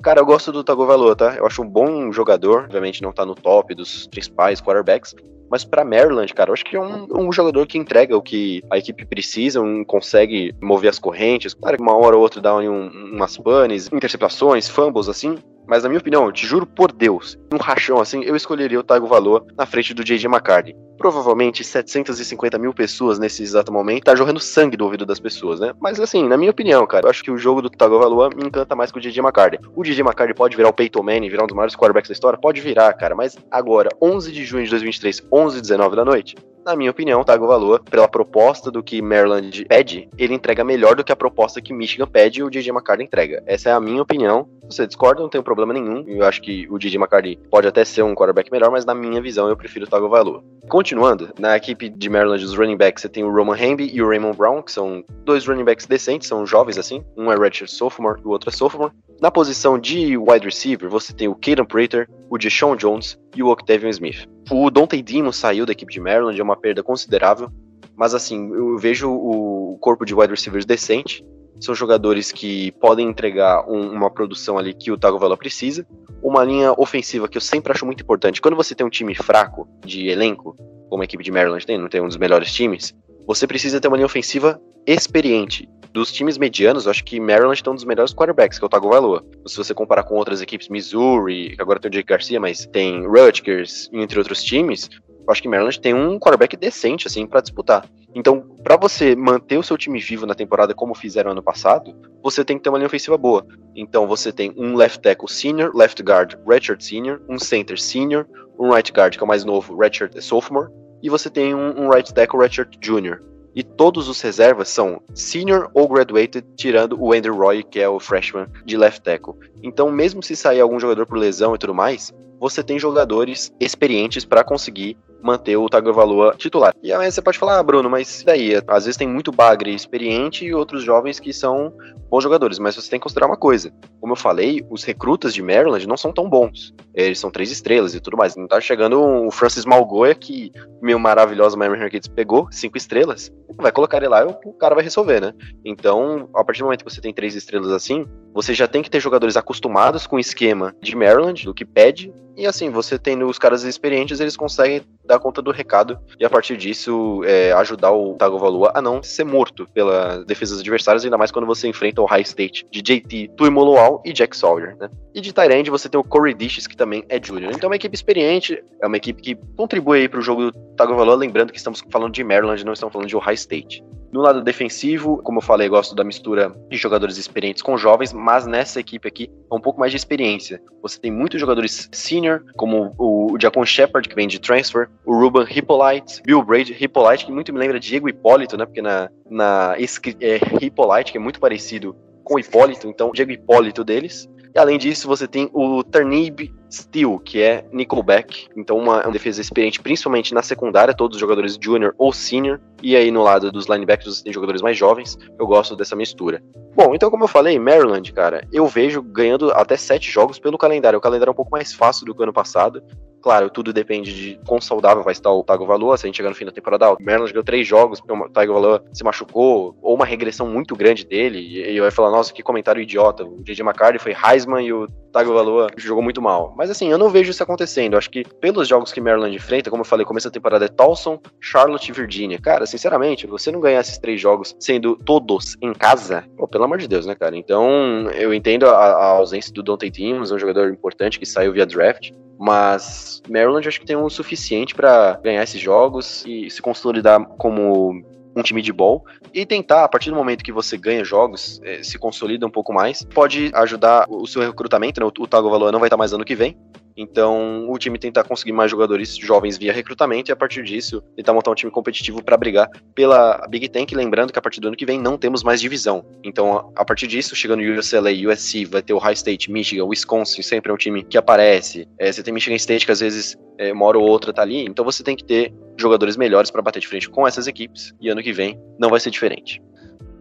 [0.00, 1.34] Cara, eu gosto do Tagovailoa, tá?
[1.34, 5.14] Eu acho um bom jogador, obviamente não tá no top dos principais quarterbacks,
[5.50, 8.62] mas para Maryland, cara, eu acho que é um, um, jogador que entrega o que
[8.70, 11.52] a equipe precisa, um, consegue mover as correntes.
[11.52, 15.36] Claro que uma hora ou outra dá um, umas panes, interceptações, fumbles, assim.
[15.66, 18.82] Mas na minha opinião, eu te juro por Deus, um rachão assim, eu escolheria o
[18.82, 20.28] Tago Valor na frente do J.J.
[20.28, 20.76] McCarthy.
[20.96, 25.72] Provavelmente 750 mil pessoas nesse exato momento tá jorrando sangue do ouvido das pessoas, né?
[25.80, 28.46] Mas assim, na minha opinião, cara, eu acho que o jogo do Tago Valor me
[28.46, 29.20] encanta mais que o J.J.
[29.20, 29.58] McCarthy.
[29.74, 30.02] O J.J.
[30.02, 32.38] McCarthy pode virar o Peyton Manning, virar um dos maiores quarterbacks da história?
[32.38, 36.36] Pode virar, cara, mas agora, 11 de junho de 2023, 11 e 19 da noite,
[36.64, 40.96] na minha opinião, o Tago Valor, pela proposta do que Maryland pede, ele entrega melhor
[40.96, 43.42] do que a proposta que Michigan pede e o DJ McCarthy entrega.
[43.46, 44.48] Essa é a minha opinião.
[44.68, 46.04] Você discorda, não tem problema nenhum.
[46.06, 49.20] Eu acho que o DJ McCarthy pode até ser um quarterback melhor, mas na minha
[49.20, 50.42] visão eu prefiro o Tago Valor.
[50.68, 54.08] Continuando, na equipe de Maryland, os running backs, você tem o Roman Hamby e o
[54.08, 57.04] Raymond Brown, que são dois running backs decentes, são jovens assim.
[57.16, 58.92] Um é redshirt sophomore e o outro é sophomore.
[59.20, 63.48] Na posição de wide receiver, você tem o Caden Prater, o Deshaun Jones e o
[63.48, 64.26] Octavian Smith.
[64.50, 67.50] O Dante Dimo saiu da equipe de Maryland, é uma perda considerável,
[67.96, 71.24] mas assim, eu vejo o corpo de wide receivers decente.
[71.60, 75.86] São jogadores que podem entregar um, uma produção ali que o Tagovailoa precisa.
[76.22, 78.40] Uma linha ofensiva que eu sempre acho muito importante.
[78.40, 80.56] Quando você tem um time fraco de elenco,
[80.90, 82.94] como a equipe de Maryland tem, não tem um dos melhores times,
[83.26, 85.68] você precisa ter uma linha ofensiva experiente.
[85.92, 89.24] Dos times medianos, acho que Maryland tem um dos melhores quarterbacks, que é o Tagovailoa.
[89.46, 93.88] Se você comparar com outras equipes, Missouri, agora tem o Jake Garcia, mas tem Rutgers,
[93.92, 94.90] entre outros times,
[95.28, 97.88] acho que Maryland tem um quarterback decente, assim, para disputar.
[98.14, 102.44] Então, para você manter o seu time vivo na temporada como fizeram ano passado, você
[102.44, 103.46] tem que ter uma linha ofensiva boa.
[103.74, 108.26] Então, você tem um left tackle senior, left guard redshirt senior, um center senior,
[108.58, 110.68] um right guard que é o mais novo, redshirt sophomore,
[111.04, 113.22] e você tem um, um right tackle redshirt junior.
[113.54, 118.00] E todos os reservas são senior ou graduated, tirando o Andrew Roy, que é o
[118.00, 119.34] freshman de left tackle.
[119.62, 124.24] Então, mesmo se sair algum jogador por lesão e tudo mais, você tem jogadores experientes
[124.24, 126.74] para conseguir manter o Tagovailoa titular.
[126.82, 128.60] E aí você pode falar, ah, Bruno, mas daí?
[128.66, 131.72] Às vezes tem muito bagre experiente e outros jovens que são
[132.14, 133.72] bons jogadores, mas você tem que considerar uma coisa.
[134.00, 136.72] Como eu falei, os recrutas de Maryland não são tão bons.
[136.94, 138.36] Eles são três estrelas e tudo mais.
[138.36, 143.32] Não tá chegando o Francis Malgoia, que meu maravilhoso Miami Hurricanes pegou, cinco estrelas.
[143.56, 145.32] Vai colocar ele lá e o cara vai resolver, né?
[145.64, 148.90] Então, a partir do momento que você tem três estrelas assim, você já tem que
[148.90, 153.26] ter jogadores acostumados com o esquema de Maryland, do que pede, e assim, você tendo
[153.26, 157.92] os caras experientes, eles conseguem dar conta do recado e a partir disso é, ajudar
[157.92, 162.06] o Tagovailoa a não ser morto pelas defesas adversárias, ainda mais quando você enfrenta o
[162.06, 164.88] High State de JT Tuimoloau e Jack Sawyer, né?
[165.14, 167.52] E de Tyrande você tem o Corey Dishes, que também é junior.
[167.52, 171.16] Então é uma equipe experiente, é uma equipe que contribui aí pro jogo do Tagovailoa,
[171.16, 173.82] lembrando que estamos falando de Maryland, não estamos falando de Ohio State.
[174.14, 178.46] No lado defensivo, como eu falei, gosto da mistura de jogadores experientes com jovens, mas
[178.46, 180.62] nessa equipe aqui é um pouco mais de experiência.
[180.82, 185.44] Você tem muitos jogadores senior, como o Jacon Shepard, que vem de transfer, o Ruben
[185.50, 188.64] Hippolyte, Bill Braid Hippolyte, que muito me lembra Diego Hipólito, né?
[188.64, 189.74] Porque na, na
[190.20, 194.28] é, Hippolyte, que é muito parecido com Hipólito, então Diego Hipólito deles.
[194.54, 198.46] E além disso, você tem o Turnib Steel, que é Nickelback.
[198.56, 202.60] Então, uma, uma, defesa experiente, principalmente na secundária, todos os jogadores junior ou senior.
[202.80, 205.18] E aí, no lado dos linebackers, você tem jogadores mais jovens.
[205.38, 206.40] Eu gosto dessa mistura.
[206.76, 210.98] Bom, então, como eu falei, Maryland, cara, eu vejo ganhando até sete jogos pelo calendário.
[210.98, 212.80] O calendário é um pouco mais fácil do que o ano passado.
[213.24, 215.96] Claro, tudo depende de quão saudável vai estar o Tagovailoa.
[215.96, 218.84] Se a gente chegar no fim da temporada, o Maryland ganhou três jogos o Tagovailoa
[218.92, 223.24] se machucou, ou uma regressão muito grande dele, e, vai falar, nossa, que comentário idiota.
[223.24, 223.64] O J.J.
[223.64, 226.52] McCarthy foi Heisman e o Tagovailoa jogou muito mal.
[226.56, 227.96] Mas assim, eu não vejo isso acontecendo.
[227.96, 231.20] acho que pelos jogos que Maryland enfrenta, como eu falei, começo da temporada é Towson,
[231.40, 232.38] Charlotte e Virginia.
[232.40, 236.78] Cara, sinceramente, você não ganhar esses três jogos sendo todos em casa, pô, pelo amor
[236.78, 237.36] de Deus, né, cara?
[237.36, 241.64] Então, eu entendo a, a ausência do Dante Timmons, um jogador importante que saiu via
[241.64, 247.24] draft, mas Maryland acho que tem o suficiente para ganhar esses jogos e se consolidar
[247.38, 248.02] como
[248.36, 251.82] um time de ball e tentar, a partir do momento que você ganha jogos, é,
[251.82, 255.06] se consolida um pouco mais, pode ajudar o seu recrutamento, né?
[255.06, 256.56] O, o Tagovailoa não vai estar mais ano que vem,
[256.96, 261.32] então, o time tentar conseguir mais jogadores jovens via recrutamento e a partir disso tentar
[261.32, 264.76] montar um time competitivo para brigar pela Big Ten, lembrando que a partir do ano
[264.76, 266.04] que vem não temos mais divisão.
[266.22, 270.70] Então, a partir disso, chegando UCLA, USC, vai ter o High State, Michigan, Wisconsin, sempre
[270.70, 271.88] é um time que aparece.
[271.98, 274.64] É, você tem Michigan State que às vezes é, uma hora ou outra tá ali,
[274.64, 278.08] então você tem que ter jogadores melhores para bater de frente com essas equipes e
[278.08, 279.62] ano que vem não vai ser diferente.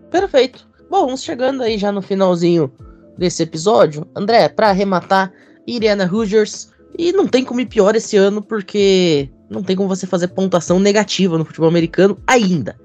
[0.10, 0.68] Perfeito.
[0.90, 2.72] Bom, vamos chegando aí já no finalzinho
[3.18, 4.08] desse episódio.
[4.16, 5.34] André, para arrematar,
[5.66, 6.72] Iriana Hoosiers.
[6.98, 10.80] E não tem como ir pior esse ano, porque não tem como você fazer pontuação
[10.80, 12.80] negativa no futebol americano ainda.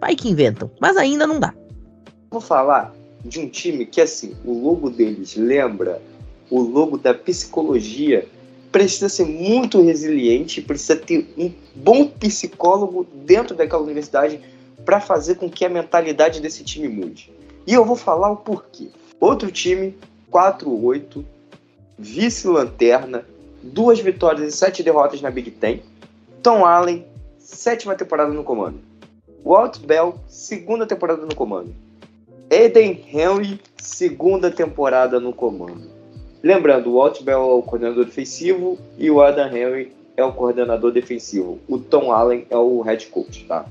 [0.00, 1.54] Vai que inventam, mas ainda não dá.
[2.30, 2.92] Vou falar
[3.24, 6.02] de um time que, assim, o logo deles lembra
[6.50, 8.26] o logo da psicologia.
[8.76, 14.38] Precisa ser muito resiliente, precisa ter um bom psicólogo dentro daquela universidade
[14.84, 17.32] para fazer com que a mentalidade desse time mude.
[17.66, 18.88] E eu vou falar o porquê.
[19.18, 19.96] Outro time,
[20.30, 21.24] 4-8,
[21.98, 23.24] vice-lanterna,
[23.62, 25.80] duas vitórias e sete derrotas na Big Ten.
[26.42, 27.06] Tom Allen,
[27.38, 28.78] sétima temporada no comando.
[29.42, 31.74] Walt Bell, segunda temporada no comando.
[32.50, 35.95] Eden Henry, segunda temporada no comando.
[36.42, 40.92] Lembrando, o Walt Bell é o coordenador defensivo e o Adam Henry é o coordenador
[40.92, 41.58] defensivo.
[41.68, 43.66] O Tom Allen é o head coach, tá?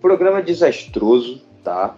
[0.00, 1.94] Programa desastroso, tá?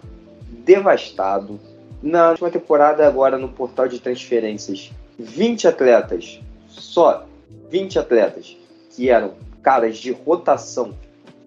[0.65, 1.59] Devastado.
[2.01, 7.25] Na última temporada, agora no portal de transferências, 20 atletas, só
[7.69, 8.57] 20 atletas
[8.91, 10.93] que eram caras de rotação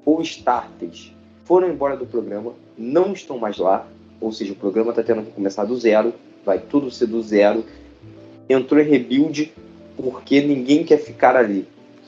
[0.04, 1.12] ou starters
[1.44, 3.86] foram embora do programa, não estão mais lá,
[4.20, 7.64] ou seja, o programa está tendo que começar do zero, vai tudo ser do zero.
[8.48, 9.52] Entrou em rebuild
[9.96, 11.66] porque ninguém quer ficar ali.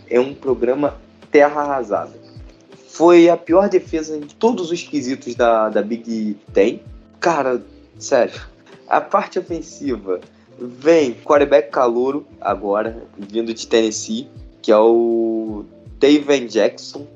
[0.09, 0.97] É um programa
[1.30, 2.12] terra arrasada.
[2.89, 6.80] Foi a pior defesa em todos os quesitos da, da Big Ten.
[7.20, 7.62] Cara,
[7.99, 8.41] sério,
[8.89, 10.20] a parte ofensiva
[10.59, 14.26] Vem quarterback calouro agora, vindo de Tennessee,
[14.62, 15.64] que é o
[15.99, 17.07] David Jackson.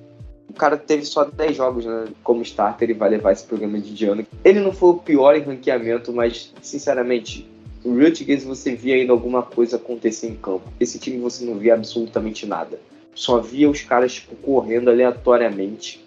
[0.48, 4.04] O cara teve só 10 jogos né, como starter e vai levar esse programa de
[4.04, 4.26] ano.
[4.44, 7.48] Ele não foi o pior em ranqueamento, mas, sinceramente,
[7.84, 10.70] o Rutgers você via ainda alguma coisa acontecer em campo.
[10.78, 12.78] Esse time você não via absolutamente nada.
[13.14, 16.04] só via os caras tipo, correndo aleatoriamente,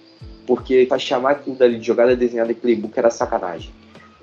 [0.47, 3.71] porque para chamar aquilo dali de jogada desenhada em playbook era sacanagem,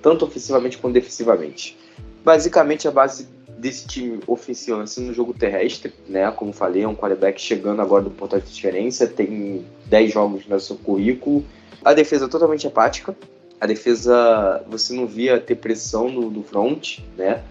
[0.02, 1.76] tanto ofensivamente quanto defensivamente.
[2.24, 3.28] Basicamente a base
[3.60, 6.30] desse time ofensivo assim, no jogo terrestre, né?
[6.30, 10.58] Como falei, é um quarterback chegando agora do portal de diferença, tem 10 jogos no
[10.58, 11.44] seu currículo.
[11.84, 13.14] A defesa totalmente apática.
[13.60, 17.42] A defesa, você não via ter pressão no, no front, né?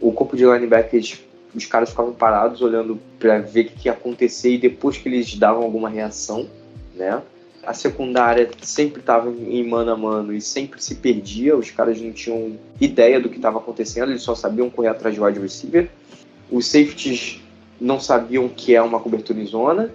[0.00, 1.20] O corpo de linebackers,
[1.54, 5.34] os caras ficavam parados olhando para ver o que ia acontecer e depois que eles
[5.34, 6.48] davam alguma reação,
[6.94, 7.20] né?
[7.64, 11.56] A secundária sempre estava em mano a mano e sempre se perdia.
[11.56, 15.20] Os caras não tinham ideia do que estava acontecendo, eles só sabiam correr atrás de
[15.20, 15.90] wide receiver.
[16.50, 17.40] Os safeties
[17.80, 19.90] não sabiam que é uma cobertura em zona.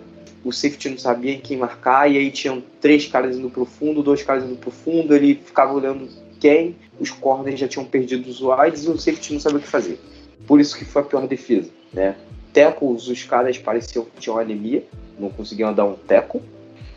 [0.45, 4.01] O safety não sabia em quem marcar, e aí tinham três caras indo pro fundo,
[4.01, 6.07] dois caras indo pro fundo, ele ficava olhando
[6.39, 9.67] quem, os corners já tinham perdido os wides e o safety não sabia o que
[9.67, 9.99] fazer.
[10.47, 12.15] Por isso que foi a pior defesa, né?
[12.53, 14.85] Tackles, os caras pareciam que tinham anemia,
[15.19, 16.41] não conseguiam dar um teco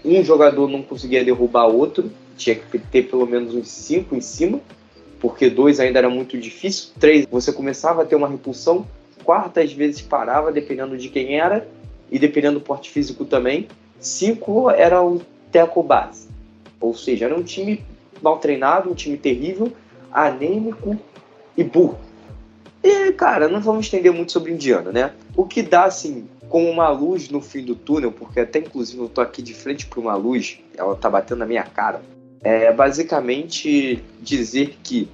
[0.04, 4.60] um jogador não conseguia derrubar outro, tinha que ter pelo menos uns cinco em cima,
[5.20, 8.86] porque dois ainda era muito difícil, três você começava a ter uma repulsão,
[9.24, 11.66] quarta às vezes parava, dependendo de quem era,
[12.10, 16.28] e dependendo do porte físico também, cinco era o teco base,
[16.80, 17.84] ou seja, era um time
[18.22, 19.72] mal treinado, um time terrível,
[20.12, 20.96] anêmico
[21.56, 21.98] e burro.
[22.82, 25.12] E, cara, não vamos entender muito sobre Indiana, né?
[25.36, 29.08] O que dá, assim, com uma luz no fim do túnel, porque até inclusive eu
[29.08, 32.00] tô aqui de frente para uma luz, ela tá batendo na minha cara.
[32.42, 35.08] É basicamente dizer que,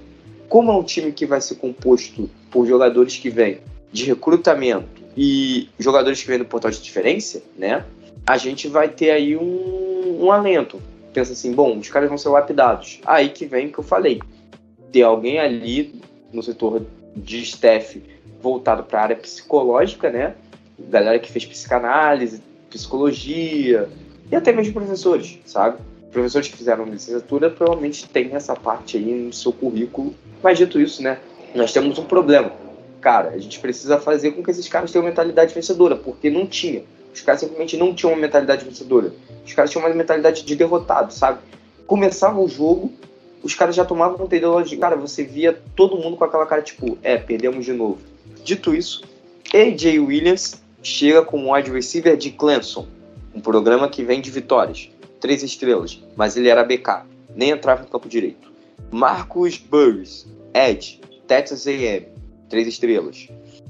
[0.47, 3.59] como é um time que vai ser composto por jogadores que vêm
[3.91, 7.85] de recrutamento e jogadores que vêm do portal de diferença, né?
[8.25, 10.81] A gente vai ter aí um, um alento.
[11.13, 12.99] Pensa assim, bom, os caras vão ser lapidados.
[13.05, 14.21] Aí que vem o que eu falei.
[14.91, 16.01] Ter alguém ali
[16.33, 16.85] no setor
[17.15, 18.01] de staff
[18.41, 20.35] voltado para a área psicológica, né?
[20.77, 23.89] galera que fez psicanálise, psicologia
[24.31, 25.77] e até mesmo professores, sabe?
[26.11, 30.13] Professores que fizeram licenciatura provavelmente têm essa parte aí no seu currículo.
[30.41, 31.19] Mas dito isso, né?
[31.53, 32.51] Nós temos um problema.
[33.05, 36.81] Cara, a gente precisa fazer com que esses caras tenham mentalidade vencedora, porque não tinha.
[37.13, 39.13] Os caras simplesmente não tinham uma mentalidade vencedora.
[39.45, 41.37] Os caras tinham uma mentalidade de derrotado, sabe?
[41.85, 42.91] Começava o jogo,
[43.43, 44.75] os caras já tomavam conteúdo de.
[44.77, 47.99] Cara, você via todo mundo com aquela cara tipo, é, perdemos de novo.
[48.43, 49.03] Dito isso,
[49.53, 52.87] AJ Williams chega como wide receiver de Clemson,
[53.35, 54.89] um programa que vem de vitórias,
[55.21, 57.03] três estrelas, mas ele era BK,
[57.35, 58.51] nem entrava no campo direito.
[58.89, 60.25] Marcus Burris,
[60.55, 62.14] Ed, Texas A&M,
[62.49, 63.27] três estrelas.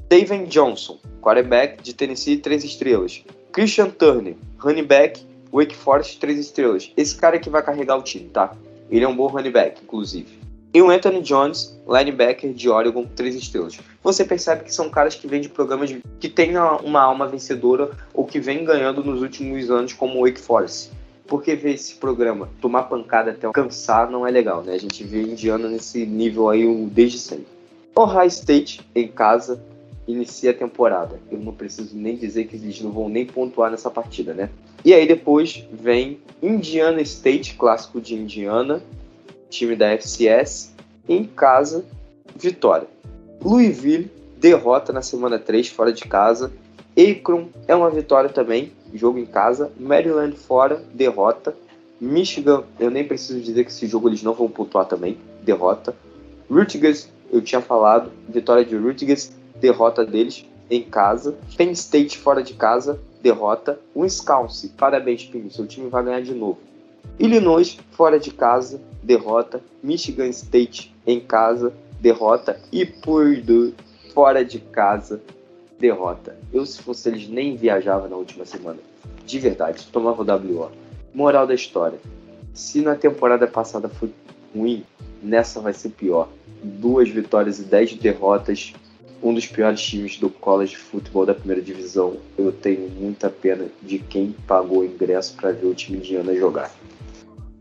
[0.10, 3.24] David Johnson, quarterback de Tennessee, três estrelas.
[3.52, 6.92] Christian Turner, running back, Wake Forest, três estrelas.
[6.98, 8.54] Esse cara é que vai carregar o time, tá?
[8.90, 10.46] Ele é um bom running back, inclusive.
[10.74, 13.80] E o Anthony Jones, linebacker de Oregon, três estrelas.
[14.04, 18.26] Você percebe que são caras que vêm de programas que têm uma alma vencedora ou
[18.26, 20.92] que vêm ganhando nos últimos anos, como o Wake Forest.
[21.26, 24.74] Porque ver esse programa tomar pancada até cansar não é legal, né?
[24.74, 27.55] A gente vê Indiana nesse nível aí desde sempre.
[27.98, 29.64] Ohio State, em casa,
[30.06, 31.20] inicia a temporada.
[31.32, 34.50] Eu não preciso nem dizer que eles não vão nem pontuar nessa partida, né?
[34.84, 38.84] E aí depois vem Indiana State, clássico de Indiana,
[39.50, 40.74] time da FCS,
[41.08, 41.86] em casa,
[42.36, 42.88] vitória.
[43.42, 46.52] Louisville derrota na semana 3 fora de casa.
[46.98, 49.72] Akron é uma vitória também, jogo em casa.
[49.80, 51.56] Maryland fora, derrota.
[52.00, 55.96] Michigan, eu nem preciso dizer que esse jogo eles não vão pontuar também, derrota.
[56.50, 61.36] Rutgers, eu tinha falado, vitória de Rutgers, derrota deles em casa.
[61.58, 63.80] Penn State fora de casa, derrota.
[63.96, 66.60] Wisconsin, parabéns, Pinho, seu time vai ganhar de novo.
[67.20, 69.62] Illinois fora de casa, derrota.
[69.82, 72.60] Michigan State em casa, derrota.
[72.72, 73.74] E Purdue
[74.14, 75.22] fora de casa,
[75.80, 76.38] derrota.
[76.52, 78.80] Eu, se fosse eles, nem viajava na última semana.
[79.26, 80.72] De verdade, tomava o WO.
[81.14, 82.00] Moral da história:
[82.54, 84.12] se na temporada passada foi
[84.56, 84.84] ruim,
[85.22, 86.30] nessa vai ser pior.
[86.64, 88.74] Duas vitórias e dez derrotas.
[89.24, 92.18] Um dos piores times do college futebol da primeira divisão.
[92.38, 96.36] Eu tenho muita pena de quem pagou o ingresso para ver o time de Ana
[96.36, 96.72] jogar.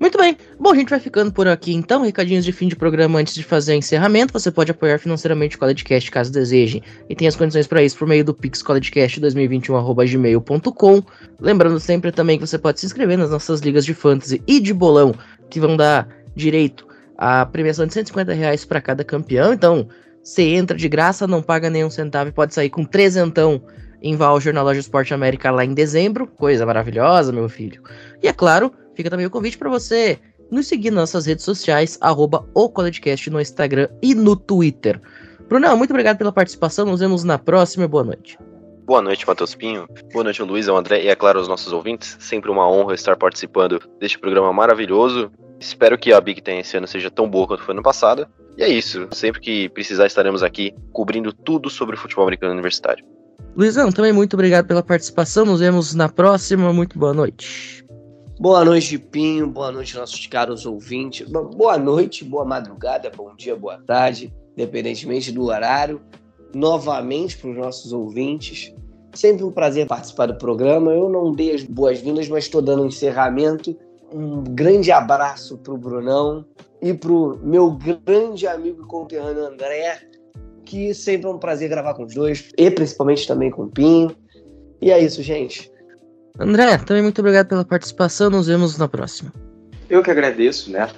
[0.05, 0.36] Muito bem.
[0.59, 2.03] Bom, a gente vai ficando por aqui então.
[2.03, 4.32] Recadinhos de fim de programa antes de fazer encerramento.
[4.32, 6.82] Você pode apoiar financeiramente o CollegeCast caso deseje.
[7.09, 11.03] E tem as condições para isso por meio do Pix CollegeCast 2021.gmail.com.
[11.40, 14.74] Lembrando sempre também que você pode se inscrever nas nossas ligas de fantasy e de
[14.74, 15.14] bolão,
[15.49, 16.86] que vão dar direito
[17.17, 19.53] a premiação de 150 reais para cada campeão.
[19.53, 19.89] Então,
[20.23, 23.62] você entra de graça, não paga nenhum centavo e pode sair com trezentão
[24.03, 26.27] em voucher na loja Esporte América lá em dezembro.
[26.27, 27.83] Coisa maravilhosa, meu filho.
[28.23, 30.19] E é claro Fica também o convite para você
[30.51, 32.47] nos seguir nas nossas redes sociais, arroba
[33.31, 35.01] no Instagram e no Twitter.
[35.49, 36.87] Brunão, muito obrigado pela participação.
[36.87, 37.89] Nos vemos na próxima.
[37.89, 38.39] Boa noite.
[38.87, 39.89] Boa noite, Matheus Pinho.
[40.12, 42.17] Boa noite, Luiz, André e, é claro, aos nossos ouvintes.
[42.21, 45.33] Sempre uma honra estar participando deste programa maravilhoso.
[45.65, 48.29] Espero que a Big Ten esse ano seja tão boa quanto foi no passado.
[48.57, 49.09] E é isso.
[49.12, 53.03] Sempre que precisar, estaremos aqui cobrindo tudo sobre o futebol americano universitário.
[53.57, 55.47] Luizão, também muito obrigado pela participação.
[55.47, 56.71] Nos vemos na próxima.
[56.71, 57.83] Muito boa noite.
[58.39, 59.47] Boa noite, Pinho.
[59.47, 61.27] Boa noite, nossos caros ouvintes.
[61.29, 66.03] Boa noite, boa madrugada, bom dia, boa tarde, independentemente do horário.
[66.55, 68.75] Novamente para os nossos ouvintes.
[69.15, 70.93] Sempre um prazer participar do programa.
[70.93, 73.75] Eu não dei as boas-vindas, mas estou dando um encerramento.
[74.15, 76.45] Um grande abraço para o Brunão
[76.81, 80.03] e para o meu grande amigo e conterrâneo André,
[80.65, 84.15] que sempre é um prazer gravar com os dois, e principalmente também com o Pinho.
[84.81, 85.69] E é isso, gente.
[86.39, 88.31] André, também muito obrigado pela participação.
[88.31, 89.33] Nos vemos na próxima.
[89.91, 90.89] Eu que agradeço, né?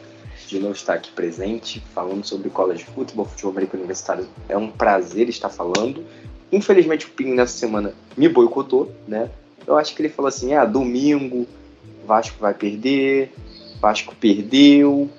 [0.46, 4.28] De não estar aqui presente, falando sobre college futebol, futebol americano universitário.
[4.46, 6.04] É um prazer estar falando.
[6.52, 9.30] Infelizmente o Pinho nessa semana me boicotou, né?
[9.66, 11.46] Eu acho que ele falou assim: ah, domingo,
[12.06, 13.32] Vasco vai perder,
[13.80, 15.10] Vasco perdeu.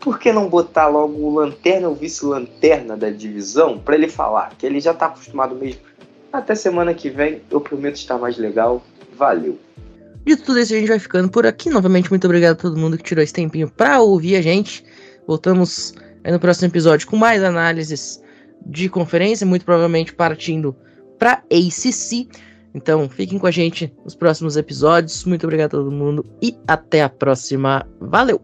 [0.00, 4.54] Por que não botar logo o lanterna ou vice-lanterna da divisão para ele falar?
[4.56, 5.80] Que ele já tá acostumado mesmo.
[6.32, 8.82] Até semana que vem, eu prometo estar mais legal.
[9.16, 9.58] Valeu!
[10.24, 11.70] De tudo isso, a gente vai ficando por aqui.
[11.70, 14.84] Novamente, muito obrigado a todo mundo que tirou esse tempinho para ouvir a gente.
[15.26, 15.94] Voltamos
[16.24, 18.22] no próximo episódio com mais análises
[18.64, 20.76] de conferência, muito provavelmente partindo
[21.18, 22.28] para ACC.
[22.76, 25.24] Então, fiquem com a gente nos próximos episódios.
[25.24, 27.88] Muito obrigado a todo mundo e até a próxima.
[27.98, 28.38] Valeu!